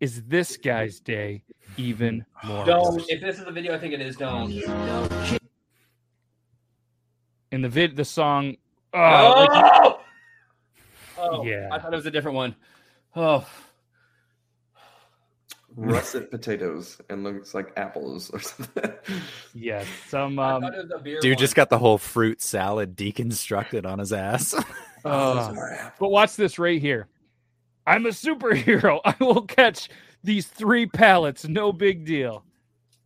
[0.00, 1.42] is this guy's day
[1.76, 2.94] even more Don't.
[2.94, 3.06] worse?
[3.08, 4.16] If this is a video, I think it is.
[4.16, 4.52] Don't.
[7.50, 8.56] in the vid the song
[8.94, 10.00] oh, like, Oh!
[11.18, 11.68] Oh, Yeah.
[11.72, 12.54] I thought it was a different one.
[13.16, 13.44] Oh,
[15.78, 18.92] Russet potatoes and looks like apples or something.
[19.54, 21.38] Yes, some um thought it was a beer Dude one.
[21.38, 24.54] just got the whole fruit salad deconstructed on his ass.
[25.04, 27.06] uh, but watch this right here.
[27.86, 29.00] I'm a superhero.
[29.04, 29.88] I will catch
[30.24, 32.44] these three pallets, no big deal.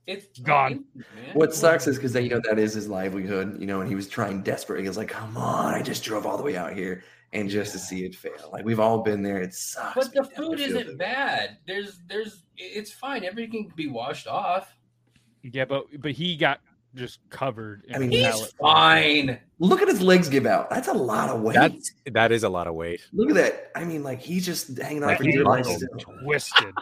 [0.06, 0.84] It's Gone.
[0.94, 1.04] man.
[1.34, 4.08] What sucks is because you know that is his livelihood, you know, and he was
[4.08, 4.84] trying desperately.
[4.84, 7.72] He was like, "Come on, I just drove all the way out here, and just
[7.72, 8.50] to see it fail.
[8.52, 9.40] Like we've all been there.
[9.40, 9.94] It sucks.
[9.94, 10.98] But the food have to feel isn't it.
[10.98, 11.56] bad.
[11.66, 13.24] There's, there's, it's fine.
[13.24, 14.76] Everything can be washed off.
[15.42, 16.60] Yeah, but but he got
[16.94, 17.84] just covered.
[17.88, 18.52] In I mean, He's pallet.
[18.60, 19.38] fine.
[19.58, 20.70] Look at his legs give out.
[20.70, 21.54] That's a lot of weight.
[21.54, 23.00] That's that is a lot of weight.
[23.12, 23.70] Look at that.
[23.74, 25.66] I mean, like he's just hanging on That for dear life.
[26.22, 26.74] twisted.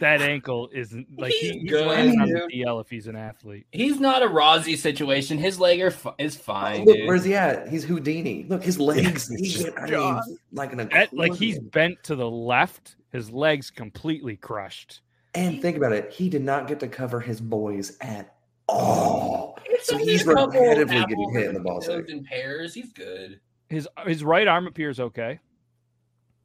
[0.00, 2.66] That ankle isn't like he, He's he's good, landing on the dude.
[2.66, 3.66] DL if he's an athlete.
[3.72, 5.38] He's not a Rossi situation.
[5.38, 6.84] His leg are fi- is fine.
[6.84, 7.06] Look, dude.
[7.06, 7.68] where's he at?
[7.68, 8.44] He's Houdini.
[8.48, 9.30] Look, his legs.
[9.30, 13.30] it's he just I mean, like an At, like he's bent to the left, his
[13.30, 15.00] legs completely crushed.
[15.34, 16.12] And think about it.
[16.12, 18.34] He did not get to cover his boys at
[18.68, 19.58] all.
[19.66, 22.16] It's So he's a couple repetitively getting hit in and the ball potatoes sack.
[22.16, 22.74] in pairs.
[22.74, 23.40] He's good.
[23.68, 25.38] His his right arm appears okay.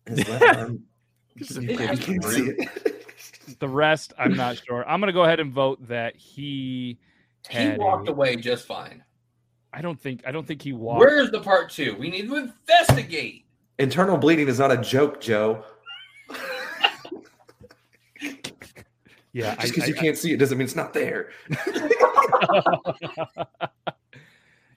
[0.06, 0.84] His left arm,
[1.38, 2.93] Just you can't see it.
[3.60, 4.88] The rest, I'm not sure.
[4.88, 6.98] I'm gonna go ahead and vote that he
[7.50, 9.04] He walked a- away just fine.
[9.74, 11.00] I don't think I don't think he walked.
[11.00, 11.96] Where's the part two?
[12.00, 13.46] We need to investigate.
[13.80, 15.64] Internal bleeding is not a joke, Joe.
[19.34, 21.32] yeah, Just because you I- can't see it doesn't mean it's not there.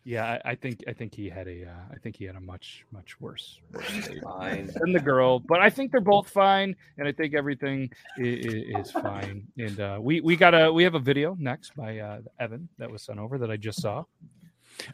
[0.07, 2.41] Yeah, I, I think I think he had a uh, I think he had a
[2.41, 4.71] much much worse, worse state Fine.
[4.77, 8.93] than the girl, but I think they're both fine, and I think everything is, is
[8.93, 9.49] fine.
[9.59, 12.89] And uh, we we got a we have a video next by uh, Evan that
[12.89, 14.05] was sent over that I just saw.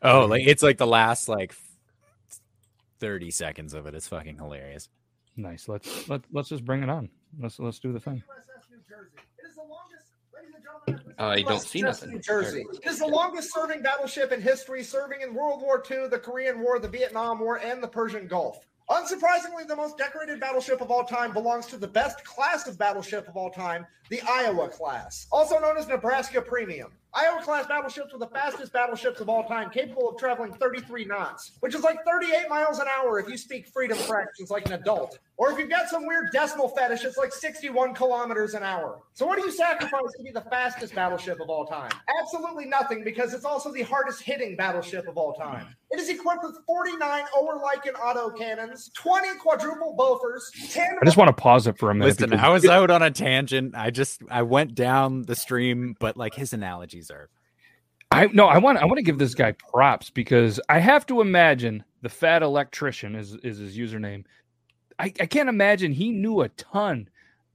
[0.02, 1.54] Oh, like it's like the last like
[3.00, 3.94] 30 seconds of it.
[3.94, 4.88] It's fucking hilarious.
[5.36, 5.68] Nice.
[5.68, 7.10] Let's let let's just bring it on.
[7.38, 8.22] Let's let's do the thing.
[8.30, 8.40] Uh,
[10.88, 12.10] Uh, I don't see nothing.
[12.10, 12.64] New Jersey.
[12.82, 16.60] It is the longest serving battleship in history, serving in World War II, the Korean
[16.60, 18.66] War, the Vietnam War, and the Persian Gulf.
[18.90, 23.28] Unsurprisingly, the most decorated battleship of all time belongs to the best class of battleship
[23.28, 26.92] of all time, the Iowa class, also known as Nebraska Premium.
[27.14, 31.52] Iowa class battleships are the fastest battleships of all time, capable of traveling 33 knots,
[31.60, 35.18] which is like 38 miles an hour if you speak freedom fractions like an adult.
[35.42, 39.00] Or if you've got some weird decimal fetish, it's like 61 kilometers an hour.
[39.12, 41.90] So, what do you sacrifice to be the fastest battleship of all time?
[42.20, 45.66] Absolutely nothing, because it's also the hardest hitting battleship of all time.
[45.90, 51.26] It is equipped with 49 Oerlikon auto cannons, 20 quadruple Bofors, 10 I just want
[51.26, 52.10] to pause it for a minute.
[52.10, 53.74] Listen, because- I was out on a tangent.
[53.74, 57.30] I just I went down the stream, but like his analogies are
[58.12, 61.20] I no, I want I want to give this guy props because I have to
[61.20, 64.24] imagine the fat electrician is is his username.
[65.02, 67.08] I, I can't imagine he knew a ton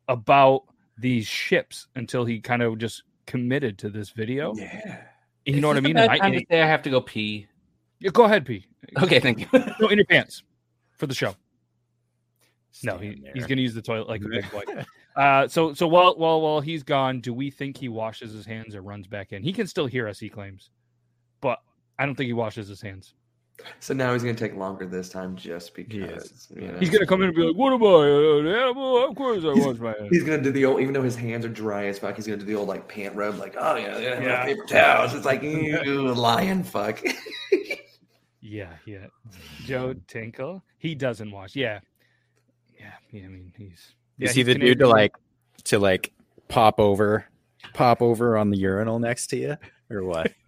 [0.10, 0.64] about
[0.98, 4.54] these ships until he kind of just committed to this video.
[4.54, 5.02] Yeah.
[5.46, 5.96] You know what I mean?
[5.96, 7.48] a bad I, time and to say I have to go pee.
[8.00, 8.66] Yeah, go ahead, pee.
[9.02, 9.48] Okay, thank you.
[9.80, 10.44] No, in your pants
[10.98, 11.36] for the show.
[12.84, 14.64] No, he, he's going to use the toilet like a big boy.
[15.16, 18.76] Uh, so so while while while he's gone, do we think he washes his hands
[18.76, 19.42] or runs back in?
[19.42, 20.70] He can still hear us, he claims,
[21.42, 21.58] but
[21.98, 23.16] I don't think he washes his hands.
[23.80, 27.08] So now he's gonna take longer this time just because you know, He's going to
[27.08, 29.10] come in and be like, "What am I, uh, an animal?
[29.10, 31.46] Of course I wash my hands." He's gonna do the old, even though his hands
[31.46, 32.16] are dry as fuck.
[32.16, 34.46] He's gonna do the old like pant rub, like oh yeah, yeah, Yeah.
[34.46, 35.14] paper towels.
[35.14, 37.02] It's like you lion fuck.
[38.42, 39.08] Yeah, yeah.
[39.66, 41.56] Joe Tinkle, he doesn't wash.
[41.56, 41.80] Yeah,
[42.80, 42.94] yeah.
[43.12, 43.94] yeah I mean, he's.
[44.18, 45.16] You yeah, see he's the dude to like
[45.66, 46.14] to like
[46.48, 47.26] pop over,
[47.74, 49.58] pop over on the urinal next to you,
[49.90, 50.32] or what?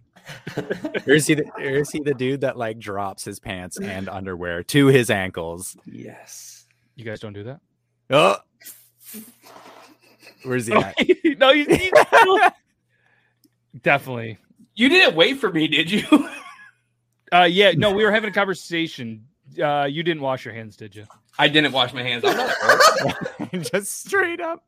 [1.06, 4.08] or is he the, or is he the dude that like drops his pants and
[4.08, 5.76] underwear to his ankles?
[5.86, 6.66] yes.
[6.96, 7.60] You guys don't do that.
[8.10, 8.36] Oh,
[10.42, 10.96] where's he at?
[11.38, 11.66] no, you,
[12.24, 12.50] you
[13.82, 14.38] definitely.
[14.74, 16.28] You didn't wait for me, did you?
[17.32, 19.26] Uh, yeah, no, we were having a conversation.
[19.62, 21.06] Uh, you didn't wash your hands, did you?
[21.38, 22.24] I didn't wash my hands.
[22.26, 23.72] I'm not.
[23.72, 24.64] Just straight up.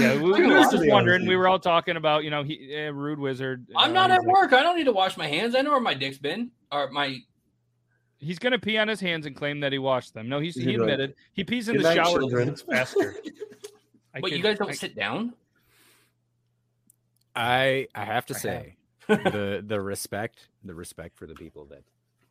[0.00, 1.26] Yeah, we, I'm we were just wondering.
[1.26, 3.66] We were all talking about, you know, he uh, rude wizard.
[3.76, 4.52] I'm uh, not he's at like- work.
[4.52, 5.54] I don't need to wash my hands.
[5.54, 6.50] I know where my dick's been.
[6.70, 7.18] Or my
[8.20, 10.28] He's gonna pee on his hands and claim that he washed them.
[10.28, 12.18] No, he's, He's he gonna admitted he pees in "Good the night, shower.
[12.18, 13.14] children." It's faster.
[14.14, 15.34] I Wait, you guys don't I- sit down?
[17.36, 18.76] I I have to I say
[19.06, 21.82] the the respect the respect for the people that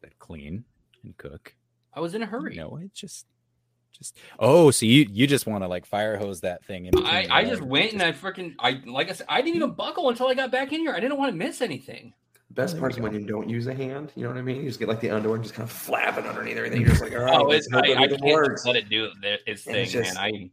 [0.01, 0.65] that clean
[1.03, 1.55] and cook.
[1.93, 2.55] I was in a hurry.
[2.55, 3.25] No, it's just
[3.97, 7.27] just oh, so you you just want to like fire hose that thing in I,
[7.29, 7.69] I just legs.
[7.71, 10.51] went and I freaking I like I said I didn't even buckle until I got
[10.51, 10.93] back in here.
[10.93, 12.13] I didn't want to miss anything.
[12.51, 14.11] Best there part we is when you don't use a hand.
[14.15, 14.57] You know what I mean?
[14.57, 16.79] You just get like the underwear and just kind of flapping underneath everything.
[16.81, 18.65] You're just like, all right, Oh, it's hope I, I can't works.
[18.65, 20.23] let it do it- its thing, it's just- man.
[20.23, 20.49] I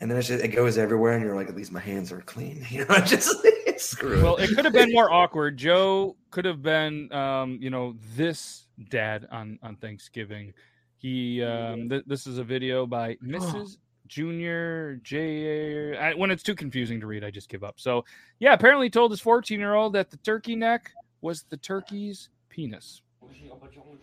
[0.00, 2.20] And then it's just, it goes everywhere, and you're like, at least my hands are
[2.20, 2.64] clean.
[2.70, 3.34] You know, just
[3.78, 4.48] screw Well, it.
[4.50, 5.56] it could have been more awkward.
[5.56, 10.54] Joe could have been, um, you know, this dad on on Thanksgiving.
[10.98, 13.78] He, um, th- this is a video by Mrs.
[14.08, 15.96] Junior J.
[15.96, 17.74] I, when it's too confusing to read, I just give up.
[17.78, 18.04] So,
[18.38, 20.90] yeah, apparently told his 14 year old that the turkey neck
[21.20, 23.02] was the turkey's penis.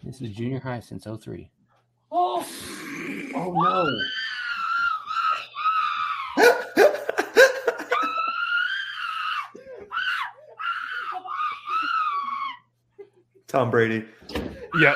[0.04, 1.50] This is junior high since 03.
[2.12, 2.46] Oh,
[3.36, 3.92] Oh no.
[13.48, 14.06] Tom Brady.
[14.80, 14.96] Yep.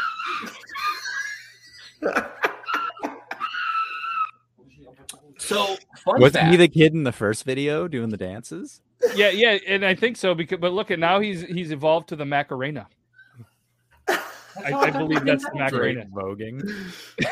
[5.38, 5.76] So
[6.06, 6.52] Wasn't fact.
[6.52, 8.82] he the kid in the first video doing the dances?
[9.16, 12.16] Yeah, yeah, and I think so because but look at now he's he's evolved to
[12.16, 12.88] the Macarena.
[14.08, 16.06] I, I believe that's the Macarena.
[16.06, 16.93] Great voguing.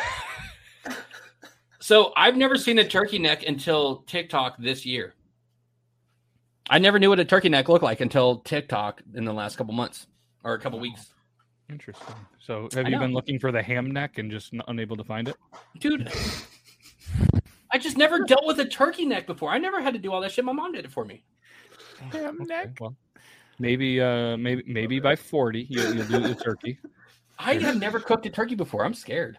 [1.87, 5.13] So I've never seen a turkey neck until TikTok this year.
[6.69, 9.73] I never knew what a turkey neck looked like until TikTok in the last couple
[9.73, 10.05] months
[10.43, 11.13] or a couple weeks.
[11.69, 12.15] Interesting.
[12.39, 12.99] So, have I you know.
[13.01, 15.35] been looking for the ham neck and just n- unable to find it?
[15.79, 16.09] Dude,
[17.71, 19.49] I just never dealt with a turkey neck before.
[19.51, 20.45] I never had to do all that shit.
[20.45, 21.23] My mom did it for me.
[22.13, 22.77] Ham Okay, neck.
[22.79, 22.95] well,
[23.59, 26.79] maybe, uh, maybe, maybe by forty you'll, you'll do the turkey.
[27.37, 28.85] I have never cooked a turkey before.
[28.85, 29.37] I'm scared.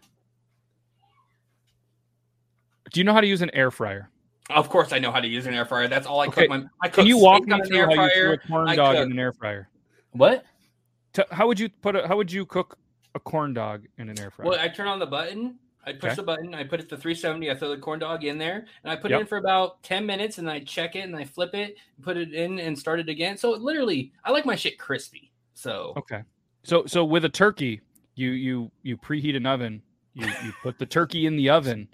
[2.93, 4.11] Do you know how to use an air fryer?
[4.51, 5.89] Of course, I know how to use an air fryer.
[5.89, 6.51] That's all I Okay, cook.
[6.51, 8.39] My, I cook Can you walk steak me on an through how you threw a
[8.39, 9.69] corn I dog cook- in an air fryer?
[10.13, 10.45] What?
[11.19, 12.79] T- how would you put a, how would you cook
[13.17, 14.49] a corn dog in an air fryer?
[14.49, 15.59] Well, I turn on the button.
[15.85, 16.15] I push Okay.
[16.15, 16.55] the button.
[16.55, 17.51] I put it to 370.
[17.51, 19.19] I throw the corn dog in there, and I put Yep.
[19.19, 22.17] it in for about 10 minutes, and I check it, and I flip it, put
[22.17, 23.37] it in, and start it again.
[23.37, 25.33] So literally, I like my shit crispy.
[25.55, 26.23] So Okay.
[26.63, 27.81] So so with a turkey,
[28.15, 29.83] you you you preheat an oven.
[30.15, 31.89] You you put the turkey in the oven,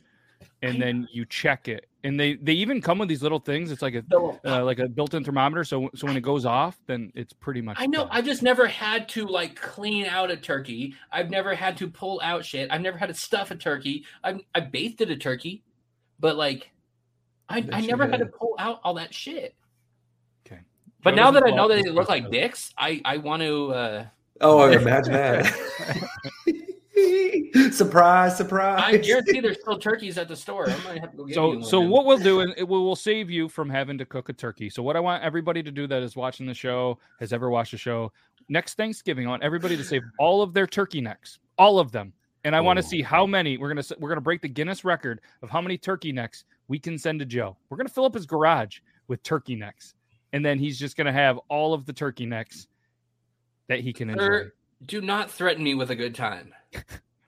[0.64, 1.86] and then you check it.
[2.02, 3.70] And they they even come with these little things.
[3.70, 4.04] It's like a
[4.44, 5.64] uh, like a built-in thermometer.
[5.64, 7.76] So so when it goes off, then it's pretty much.
[7.80, 8.08] I know done.
[8.10, 10.94] I've just never had to like clean out a turkey.
[11.10, 12.70] I've never had to pull out shit.
[12.70, 14.04] I've never had to stuff a turkey.
[14.22, 15.62] I've I basted a turkey,
[16.20, 16.70] but like
[17.48, 19.54] I, Bet I you never had to pull out all that shit.
[20.46, 20.60] Okay.
[21.02, 23.72] But Joe now that I know that they look like dicks, I I want to.
[23.72, 24.04] uh
[24.40, 25.54] Oh, imagine that.
[27.72, 28.82] surprise, surprise.
[28.82, 30.68] I guarantee there's still turkeys at the store.
[30.68, 32.84] I might have to go get So you so what we'll do is it will
[32.84, 34.70] will save you from having to cook a turkey.
[34.70, 37.72] So what I want everybody to do that is watching the show, has ever watched
[37.72, 38.12] the show,
[38.48, 42.12] next Thanksgiving, I want everybody to save all of their turkey necks, all of them.
[42.44, 45.22] And I want to see how many we're gonna we're gonna break the Guinness record
[45.42, 47.56] of how many turkey necks we can send to Joe.
[47.70, 49.94] We're gonna fill up his garage with turkey necks,
[50.34, 52.66] and then he's just gonna have all of the turkey necks
[53.68, 54.50] that he can enjoy.
[54.84, 56.52] Do not threaten me with a good time.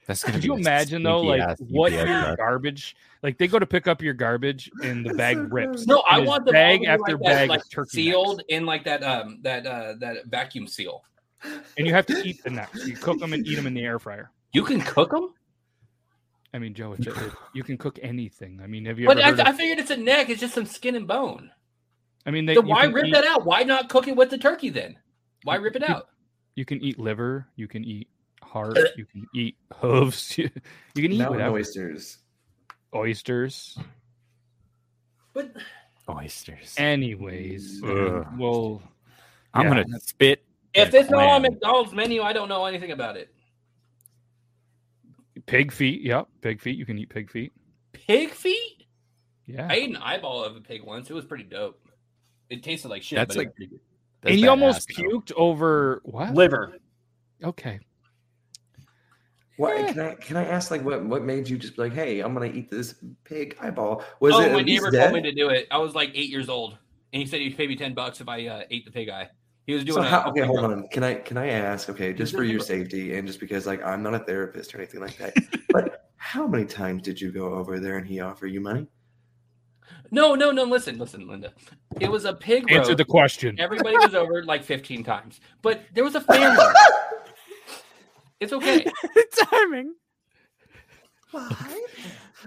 [0.06, 2.36] That's gonna Could be you imagine though, like ass what UPS your truck.
[2.38, 2.96] garbage?
[3.22, 5.86] Like they go to pick up your garbage and the bag rips.
[5.86, 7.92] No, I want the bag bag after like bag that, like of turkey necks.
[7.92, 11.02] sealed in like that um that uh that vacuum seal.
[11.76, 12.86] and you have to eat the necks.
[12.86, 14.30] You cook them and eat them in the air fryer.
[14.52, 15.34] You can cook them,
[16.54, 17.14] I mean, Joe, it's, it,
[17.54, 18.60] you can cook anything.
[18.62, 20.30] I mean, have you but ever I, heard I figured it's a neck.
[20.30, 21.50] It's just some skin and bone.
[22.24, 23.44] I mean, they, Then you why rip eat- that out?
[23.44, 24.96] Why not cook it with the turkey then?
[25.42, 26.08] Why rip it out?
[26.54, 27.46] You can eat liver.
[27.56, 28.08] You can eat
[28.56, 28.78] heart.
[28.96, 30.36] You can eat hooves.
[30.38, 30.50] You,
[30.94, 31.56] you can eat Mountain whatever.
[31.56, 32.18] oysters.
[32.94, 33.78] Oysters.
[35.34, 35.52] But
[36.08, 36.74] Oysters.
[36.78, 38.26] Anyways, Ugh.
[38.38, 38.82] well,
[39.52, 39.82] I'm yeah.
[39.82, 40.44] gonna spit.
[40.72, 41.42] if and it's not on clam.
[41.42, 43.28] McDonald's menu, I don't know anything about it.
[45.46, 46.02] pig feet.
[46.02, 46.76] Yep, pig feet.
[46.78, 47.52] You can eat pig feet.
[47.92, 48.86] Pig feet?
[49.46, 49.66] Yeah.
[49.70, 51.10] I ate an eyeball of a pig once.
[51.10, 51.80] It was pretty dope.
[52.50, 53.16] It tasted like shit.
[53.16, 53.80] That's but it like- was pretty good.
[54.22, 55.18] That's and he almost badass, though.
[55.20, 56.34] puked over what?
[56.34, 56.78] liver.
[57.44, 57.78] Okay.
[59.56, 62.20] What can I can I ask like what what made you just be like, hey,
[62.20, 62.94] I'm gonna eat this
[63.24, 64.04] pig eyeball?
[64.20, 65.10] Was oh, it my neighbor dead?
[65.10, 65.66] told me to do it.
[65.70, 66.76] I was like eight years old,
[67.12, 69.30] and he said he'd pay me ten bucks if I uh, ate the pig eye.
[69.66, 70.86] He was doing So a- how, okay, hold on.
[70.88, 71.88] Can I can I ask?
[71.88, 75.00] Okay, just for your safety and just because like I'm not a therapist or anything
[75.00, 75.34] like that.
[75.70, 78.86] but how many times did you go over there and he offer you money?
[80.10, 80.64] No, no, no.
[80.64, 81.52] Listen, listen, Linda.
[82.00, 82.98] It was a pig Answer roast.
[82.98, 83.58] the question.
[83.58, 86.64] Everybody was over like 15 times, but there was a family.
[88.40, 88.86] It's okay.
[89.50, 89.94] timing.
[91.30, 91.86] Why?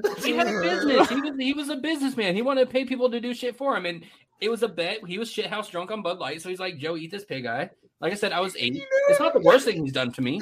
[0.24, 1.10] he had a business.
[1.10, 2.36] He was he was a businessman.
[2.36, 4.04] He wanted to pay people to do shit for him, and
[4.40, 5.00] it was a bet.
[5.06, 7.70] He was shithouse drunk on Bud Light, so he's like, "Joe, eat this pig eye."
[8.02, 8.82] Like I said, I was eight.
[9.10, 10.40] It's not the worst thing he's done to me.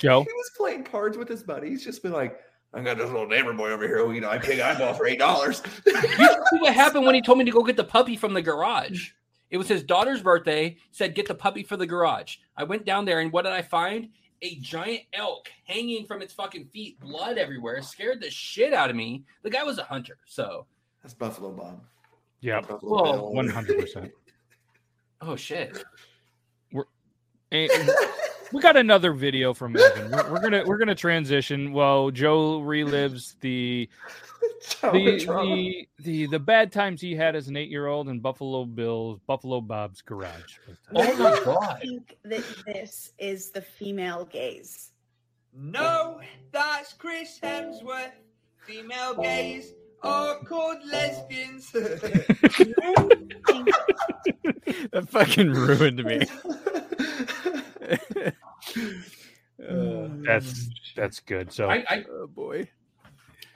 [0.00, 0.20] Joe.
[0.20, 2.38] He was playing cards with his buddies, just been like,
[2.74, 5.06] I got this little neighbor boy over here who you know I pig eyeball for
[5.06, 5.62] eight dollars.
[5.86, 8.42] You see what happened when he told me to go get the puppy from the
[8.42, 9.10] garage?
[9.50, 10.76] It was his daughter's birthday.
[10.90, 12.36] Said get the puppy for the garage.
[12.56, 14.10] I went down there, and what did I find?
[14.42, 17.82] A giant elk hanging from its fucking feet, blood everywhere.
[17.82, 19.24] Scared the shit out of me.
[19.42, 20.66] The guy was a hunter, so
[21.02, 21.82] That's Buffalo Bob.
[22.40, 22.60] Yeah.
[22.60, 24.12] Buffalo One hundred percent.
[25.20, 25.84] oh shit.
[27.50, 27.90] And
[28.52, 30.10] we got another video from Evan.
[30.10, 31.72] We're, we're gonna we're gonna transition.
[31.72, 33.88] Well, Joe relives the
[34.82, 38.64] the, the the the bad times he had as an eight year old in Buffalo
[38.64, 40.58] Bill's Buffalo Bob's garage.
[40.94, 41.78] Oh my I god.
[41.80, 44.92] think that this is the female gaze.
[45.54, 46.20] No,
[46.52, 48.12] that's Chris Hemsworth.
[48.66, 49.22] Female oh.
[49.22, 49.72] gaze
[50.02, 51.70] are called lesbians.
[54.92, 56.20] That fucking ruined me.
[59.58, 61.52] That's that's good.
[61.52, 62.68] So I, I oh boy.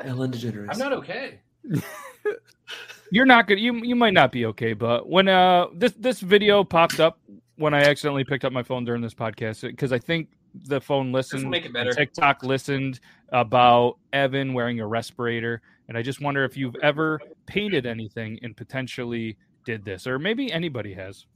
[0.00, 0.68] Ellen DeGeneres.
[0.70, 1.40] I'm not okay.
[3.10, 3.60] you're not good.
[3.60, 7.18] You you might not be okay, but when uh this this video popped up
[7.56, 11.12] when I accidentally picked up my phone during this podcast because I think the phone
[11.12, 11.48] listened.
[11.48, 11.92] make it better.
[11.92, 13.00] TikTok listened
[13.30, 18.56] about Evan wearing a respirator, and I just wonder if you've ever painted anything and
[18.56, 21.26] potentially did this, or maybe anybody has.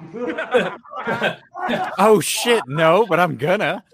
[1.98, 3.84] Oh shit, no, but I'm gonna.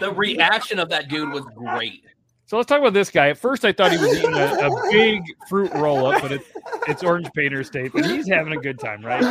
[0.00, 2.04] The reaction of that dude was great.
[2.46, 3.28] So let's talk about this guy.
[3.30, 6.44] At first, I thought he was eating a, a big fruit roll up, but it's
[6.88, 9.22] it's orange painter's tape, and he's having a good time, right?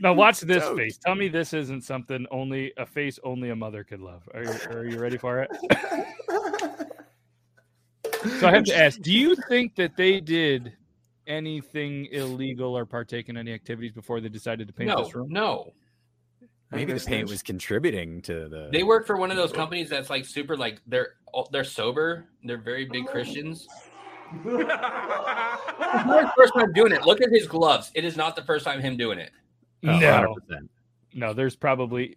[0.00, 0.78] Now watch this Stoked.
[0.78, 0.98] face.
[1.04, 4.26] Tell me this isn't something only a face only a mother could love.
[4.32, 5.50] Are you, are you ready for it?
[8.38, 10.72] So I have to ask: Do you think that they did
[11.26, 15.28] anything illegal or partake in any activities before they decided to paint No, this room?
[15.30, 15.72] no.
[16.72, 18.68] Maybe the paint was contributing to the.
[18.70, 21.14] They work for one of those companies that's like super like they're
[21.50, 22.26] they're sober.
[22.44, 23.10] They're very big oh.
[23.10, 23.66] Christians.
[24.32, 27.04] It's not his first time doing it.
[27.04, 27.90] Look at his gloves.
[27.94, 29.32] It is not the first time him doing it.
[29.84, 30.68] Oh, no, 100%.
[31.14, 31.32] no.
[31.32, 32.16] There's probably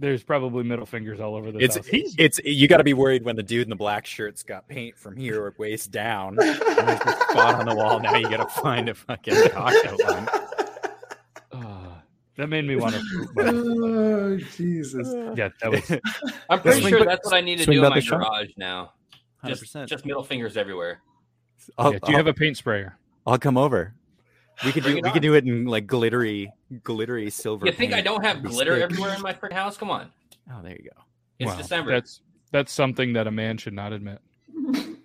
[0.00, 1.58] there's probably middle fingers all over the.
[1.58, 1.78] It's
[2.18, 4.96] it's you got to be worried when the dude in the black shirt's got paint
[4.96, 6.36] from here or waist down.
[6.40, 8.00] and there's a spot on the wall.
[8.00, 10.28] Now you got to find a fucking cock outline.
[11.52, 12.02] Ah,
[12.36, 13.28] that made me want to.
[13.38, 15.08] oh, Jesus.
[15.36, 16.00] Yeah, that was.
[16.48, 18.20] I'm pretty Swing sure that's what I need to do in my the shot.
[18.20, 18.92] garage now.
[19.44, 19.88] Just, 100%.
[19.88, 21.00] just middle fingers everywhere.
[21.76, 22.96] I'll, Yeah, do you have a paint sprayer?
[23.26, 23.94] I'll come over.
[24.64, 25.12] We could do it we on.
[25.12, 26.52] could do it in like glittery
[26.82, 27.66] glittery silver.
[27.66, 28.82] You think I don't have glitter sick.
[28.82, 29.76] everywhere in my friggin' house?
[29.76, 30.10] Come on.
[30.52, 31.02] Oh, there you go.
[31.38, 31.92] It's Wow, December.
[31.92, 32.20] That's
[32.52, 34.20] that's something that a man should not admit.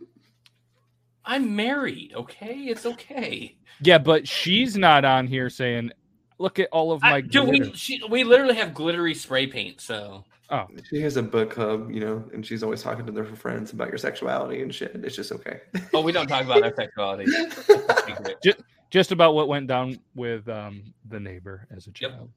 [1.25, 2.13] I'm married.
[2.15, 3.55] Okay, it's okay.
[3.81, 5.91] Yeah, but she's not on here saying,
[6.37, 9.81] "Look at all of my I, dude, we she, we literally have glittery spray paint.
[9.81, 13.25] So oh, She has a book club, you know, and she's always talking to their
[13.25, 14.91] friends about your sexuality and shit.
[15.03, 15.61] It's just okay.
[15.93, 17.25] oh, we don't talk about our sexuality.
[18.43, 22.29] just, just about what went down with um, the neighbor as a child.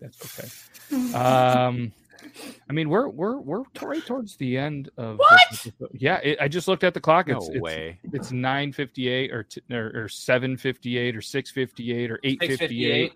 [0.00, 0.18] That's
[0.90, 1.14] okay.
[1.14, 1.92] Um,
[2.68, 5.40] I mean, we're we're we're right towards the end of What?
[5.50, 5.68] this.
[5.92, 7.28] Yeah, it, I just looked at the clock.
[7.28, 8.00] No It's, it's way.
[8.12, 12.10] It's nine fifty eight or, t- or or seven fifty eight or six fifty eight
[12.10, 13.14] or eight fifty eight, 6:58.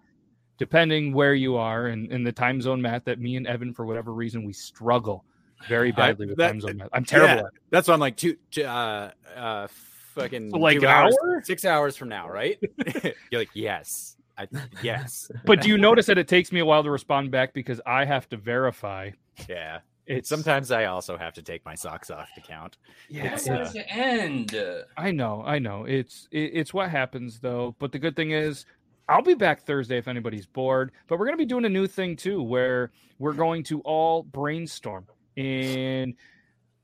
[0.58, 3.86] depending where you are and in the time zone math that me and Evan, for
[3.86, 5.24] whatever reason, we struggle
[5.66, 6.88] very badly with that- time zone math.
[6.92, 7.46] I'm terrible Yeah, at.
[7.46, 7.60] it.
[7.70, 9.66] That's why I'm like two, two uh, uh,
[10.10, 11.40] fucking So, like an hours, hour?
[11.44, 12.58] six hours from now, right?
[13.30, 14.46] You're like, yes, I,
[14.82, 17.80] yes, But do you notice that it takes me a while to respond back because
[17.86, 19.10] I have to verify?
[19.48, 19.80] yeah.
[20.06, 22.78] It's Sometimes I also have to take my socks off to count.
[23.08, 24.56] Yeah, It's, it's- uh, to end.
[24.96, 25.84] I know, I know.
[25.84, 27.76] It's it, it's what happens though.
[27.78, 28.66] But the good thing is,
[29.08, 30.90] I'll be back Thursday if anybody's bored.
[31.06, 32.90] But we're gonna be doing a new thing too, where
[33.20, 35.06] we're going to all brainstorm
[35.36, 36.14] and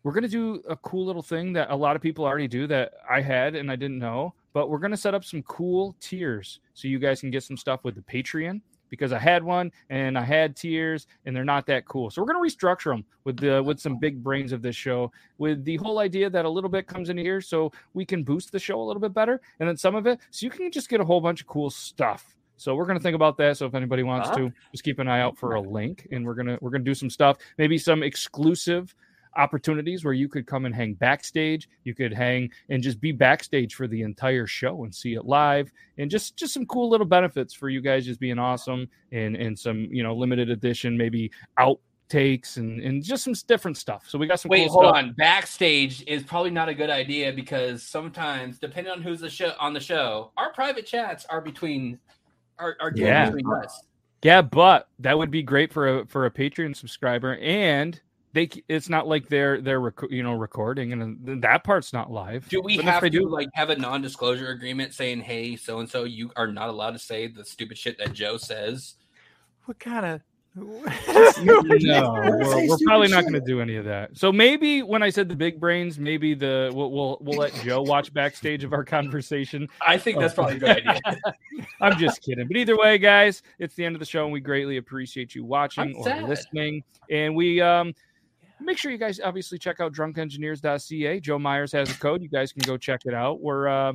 [0.06, 2.92] we're gonna do a cool little thing that a lot of people already do that
[3.10, 4.34] I had and I didn't know.
[4.52, 7.82] But we're gonna set up some cool tiers so you guys can get some stuff
[7.82, 11.86] with the Patreon because I had one and I had tiers and they're not that
[11.86, 12.08] cool.
[12.10, 15.64] So we're gonna restructure them with the with some big brains of this show with
[15.64, 18.60] the whole idea that a little bit comes into here so we can boost the
[18.60, 21.00] show a little bit better and then some of it so you can just get
[21.00, 22.36] a whole bunch of cool stuff.
[22.58, 23.56] So we're gonna think about that.
[23.56, 24.38] So if anybody wants Uh-huh.
[24.38, 26.94] to, just keep an eye out for a link and we're gonna we're gonna do
[26.94, 28.94] some stuff, maybe some exclusive
[29.36, 33.74] opportunities where you could come and hang backstage you could hang and just be backstage
[33.74, 37.52] for the entire show and see it live and just just some cool little benefits
[37.54, 42.56] for you guys just being awesome and and some you know limited edition maybe outtakes
[42.56, 44.96] and and just some different stuff so we got some Wait, cool hold stuff.
[44.96, 45.14] on.
[45.18, 49.72] Backstage is probably not a good idea because sometimes, depending on who's the show on
[49.72, 51.98] the show, our private chats are between
[52.58, 53.26] are, are doing Yeah.
[53.30, 53.82] between us.
[54.22, 58.00] Yeah, but that would be great for a for a Patreon subscriber, and
[58.36, 62.46] they it's not like they're they're rec- you know recording, and that part's not live.
[62.50, 65.88] Do we But have to do- like have a non-disclosure agreement saying, "Hey, so and
[65.88, 68.94] so, you are not allowed to say the stupid shit that Joe says"?
[69.64, 70.20] What kind of?
[70.56, 70.82] no,
[71.62, 74.16] we're, we're probably not going to do any of that.
[74.16, 77.82] So maybe when I said the big brains, maybe the we'll we'll, we'll let Joe
[77.82, 79.68] watch backstage of our conversation.
[79.86, 81.00] I think that's probably a good idea.
[81.82, 82.46] I'm just kidding.
[82.48, 85.44] But either way, guys, it's the end of the show, and we greatly appreciate you
[85.44, 86.24] watching I'm or sad.
[86.28, 86.82] listening.
[87.10, 87.92] And we um
[88.60, 91.20] make sure you guys obviously check out drunkengineers.ca.
[91.20, 92.22] Joe Myers has a code.
[92.22, 93.40] You guys can go check it out.
[93.40, 93.92] We're uh,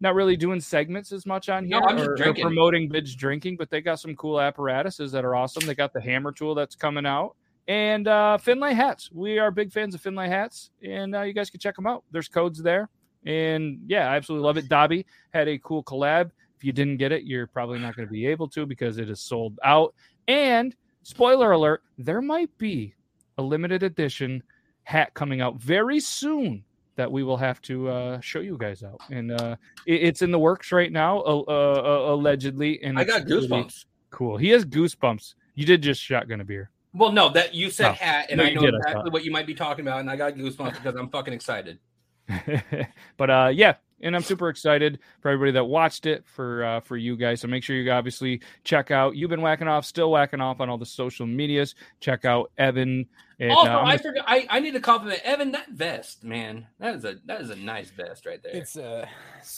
[0.00, 1.80] not really doing segments as much on here.
[1.80, 5.66] No, I'm or, promoting binge drinking, but they got some cool apparatuses that are awesome.
[5.66, 7.36] They got the hammer tool that's coming out.
[7.68, 9.10] And uh, Findlay hats.
[9.12, 12.04] We are big fans of Findlay hats, and uh, you guys can check them out.
[12.12, 12.88] There's codes there.
[13.24, 14.68] And yeah, I absolutely love it.
[14.68, 15.04] Dobby
[15.34, 16.30] had a cool collab.
[16.56, 19.10] If you didn't get it, you're probably not going to be able to because it
[19.10, 19.94] is sold out.
[20.28, 22.94] And spoiler alert, there might be
[23.38, 24.42] a limited edition
[24.84, 26.64] hat coming out very soon
[26.96, 29.00] that we will have to uh, show you guys out.
[29.10, 29.56] And uh,
[29.86, 32.82] it- it's in the works right now, uh, uh, uh, allegedly.
[32.82, 33.84] And I got really goosebumps.
[34.10, 34.36] Cool.
[34.38, 35.34] He has goosebumps.
[35.54, 36.70] You did just shotgun a beer.
[36.94, 39.12] Well, no, that you said Oh, hat, and no, I know did, exactly thought.
[39.12, 41.78] what you might be talking about, and I got goosebumps because I'm fucking excited.
[43.16, 46.96] but uh yeah and i'm super excited for everybody that watched it for uh for
[46.96, 50.40] you guys so make sure you obviously check out you've been whacking off still whacking
[50.40, 53.06] off on all the social medias check out evan
[53.38, 54.24] and, also, uh, I'm I forgot.
[54.26, 55.52] I, I need to compliment Evan.
[55.52, 58.54] That vest, man, that is a that is a nice vest right there.
[58.54, 59.06] It's a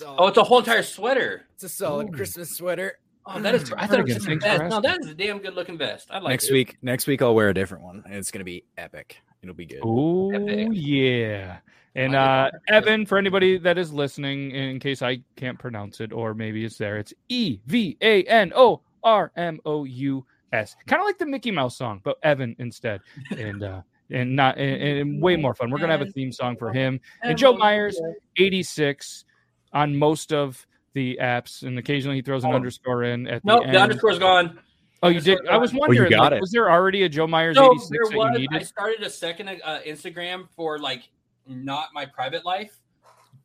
[0.05, 1.45] oh, it's a whole entire sweater.
[1.55, 2.99] It's a solid Christmas sweater.
[3.25, 3.73] Oh, that is.
[3.77, 4.43] I thought it was a good.
[4.43, 4.65] Vest.
[4.65, 6.09] No, that is a damn good looking vest.
[6.11, 6.55] I like next it.
[6.55, 9.23] week, next week I'll wear a different one, and it's gonna be epic.
[9.43, 9.81] It'll be good.
[9.85, 10.33] Oh
[10.73, 11.59] yeah.
[11.95, 16.35] And uh Evan, for anybody that is listening, in case I can't pronounce it, or
[16.35, 20.77] maybe it's there, it's E V A N O R M O U S.
[20.87, 23.01] Kind of like the Mickey Mouse song, but Evan instead.
[23.37, 25.71] And uh and not and, and way more fun.
[25.71, 27.01] We're gonna have a theme song for him.
[27.23, 28.01] And Joe Myers,
[28.39, 29.25] 86
[29.73, 32.55] on most of the apps, and occasionally he throws an Oh.
[32.57, 34.59] underscore in at Nope, the the underscore's gone.
[35.03, 35.47] Oh, you did.
[35.47, 36.41] I was wondering, got like, it.
[36.41, 38.01] was there already a Joe Myers No, 86 there
[38.33, 38.63] that you was.
[38.63, 41.09] I started a second uh, Instagram for like
[41.49, 42.79] not my private life,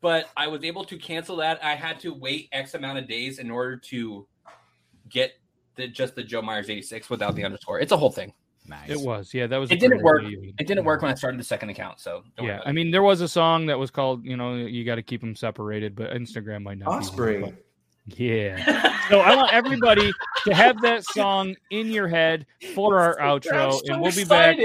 [0.00, 1.62] but I was able to cancel that.
[1.64, 4.26] I had to wait X amount of days in order to
[5.08, 5.32] get
[5.76, 7.80] the just the Joe Myers 86 without the underscore.
[7.80, 8.32] It's a whole thing.
[8.66, 8.88] Nice.
[8.88, 9.46] It was, yeah.
[9.46, 9.70] That was.
[9.70, 10.22] a It didn't work.
[10.22, 12.00] early- It didn't work when I started the second account.
[12.00, 14.54] So don't Yeah, about I mean, there was a song that was called, you know,
[14.54, 17.14] you got to keep them separated, but Instagram might not.
[17.16, 17.58] be one,
[18.06, 19.06] Yeah.
[19.10, 20.10] so I want everybody
[20.46, 24.28] to have that song in your head for our outro, I'm and we'll so be
[24.28, 24.56] back.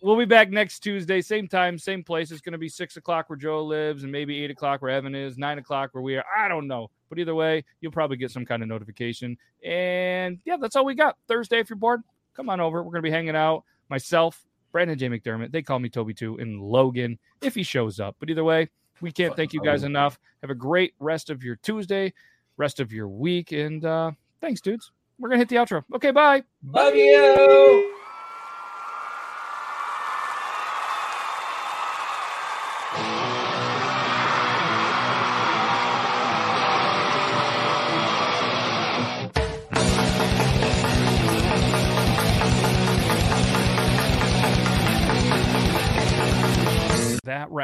[0.00, 2.30] We'll be back next Tuesday, same time, same place.
[2.30, 5.14] It's going to be six o'clock where Joe lives, and maybe eight o'clock where Evan
[5.14, 6.24] is, nine o'clock where we are.
[6.34, 9.36] I don't know, but either way, you'll probably get some kind of notification.
[9.62, 11.18] And yeah, that's all we got.
[11.28, 12.02] Thursday, if you're bored,
[12.34, 12.78] come on over.
[12.82, 13.64] We're going to be hanging out.
[13.90, 15.08] Myself, Brandon J.
[15.08, 15.52] McDermott.
[15.52, 18.16] They call me Toby too, and Logan if he shows up.
[18.18, 18.70] But either way,
[19.00, 20.18] we can't thank you guys enough.
[20.40, 22.12] Have a great rest of your Tuesday,
[22.56, 24.90] rest of your week, and uh thanks, dudes.
[25.18, 25.84] We're gonna hit the outro.
[25.94, 26.44] Okay, bye.
[26.64, 27.95] Love you.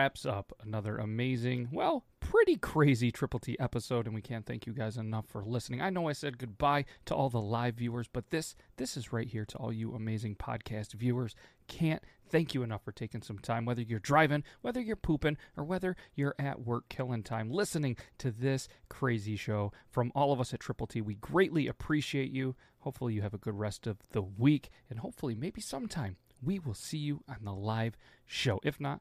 [0.03, 4.73] Wraps up another amazing, well, pretty crazy Triple T episode, and we can't thank you
[4.73, 5.81] guys enough for listening.
[5.81, 9.29] I know I said goodbye to all the live viewers, but this this is right
[9.29, 11.37] here to all you amazing podcast viewers.
[11.69, 15.63] Can't thank you enough for taking some time, whether you're driving, whether you're pooping, or
[15.63, 19.71] whether you're at work killing time, listening to this crazy show.
[19.89, 22.57] From all of us at Triple T, we greatly appreciate you.
[22.81, 26.75] Hopefully, you have a good rest of the week, and hopefully, maybe sometime we will
[26.75, 27.97] see you on the live
[28.27, 28.59] show.
[28.65, 29.01] If not,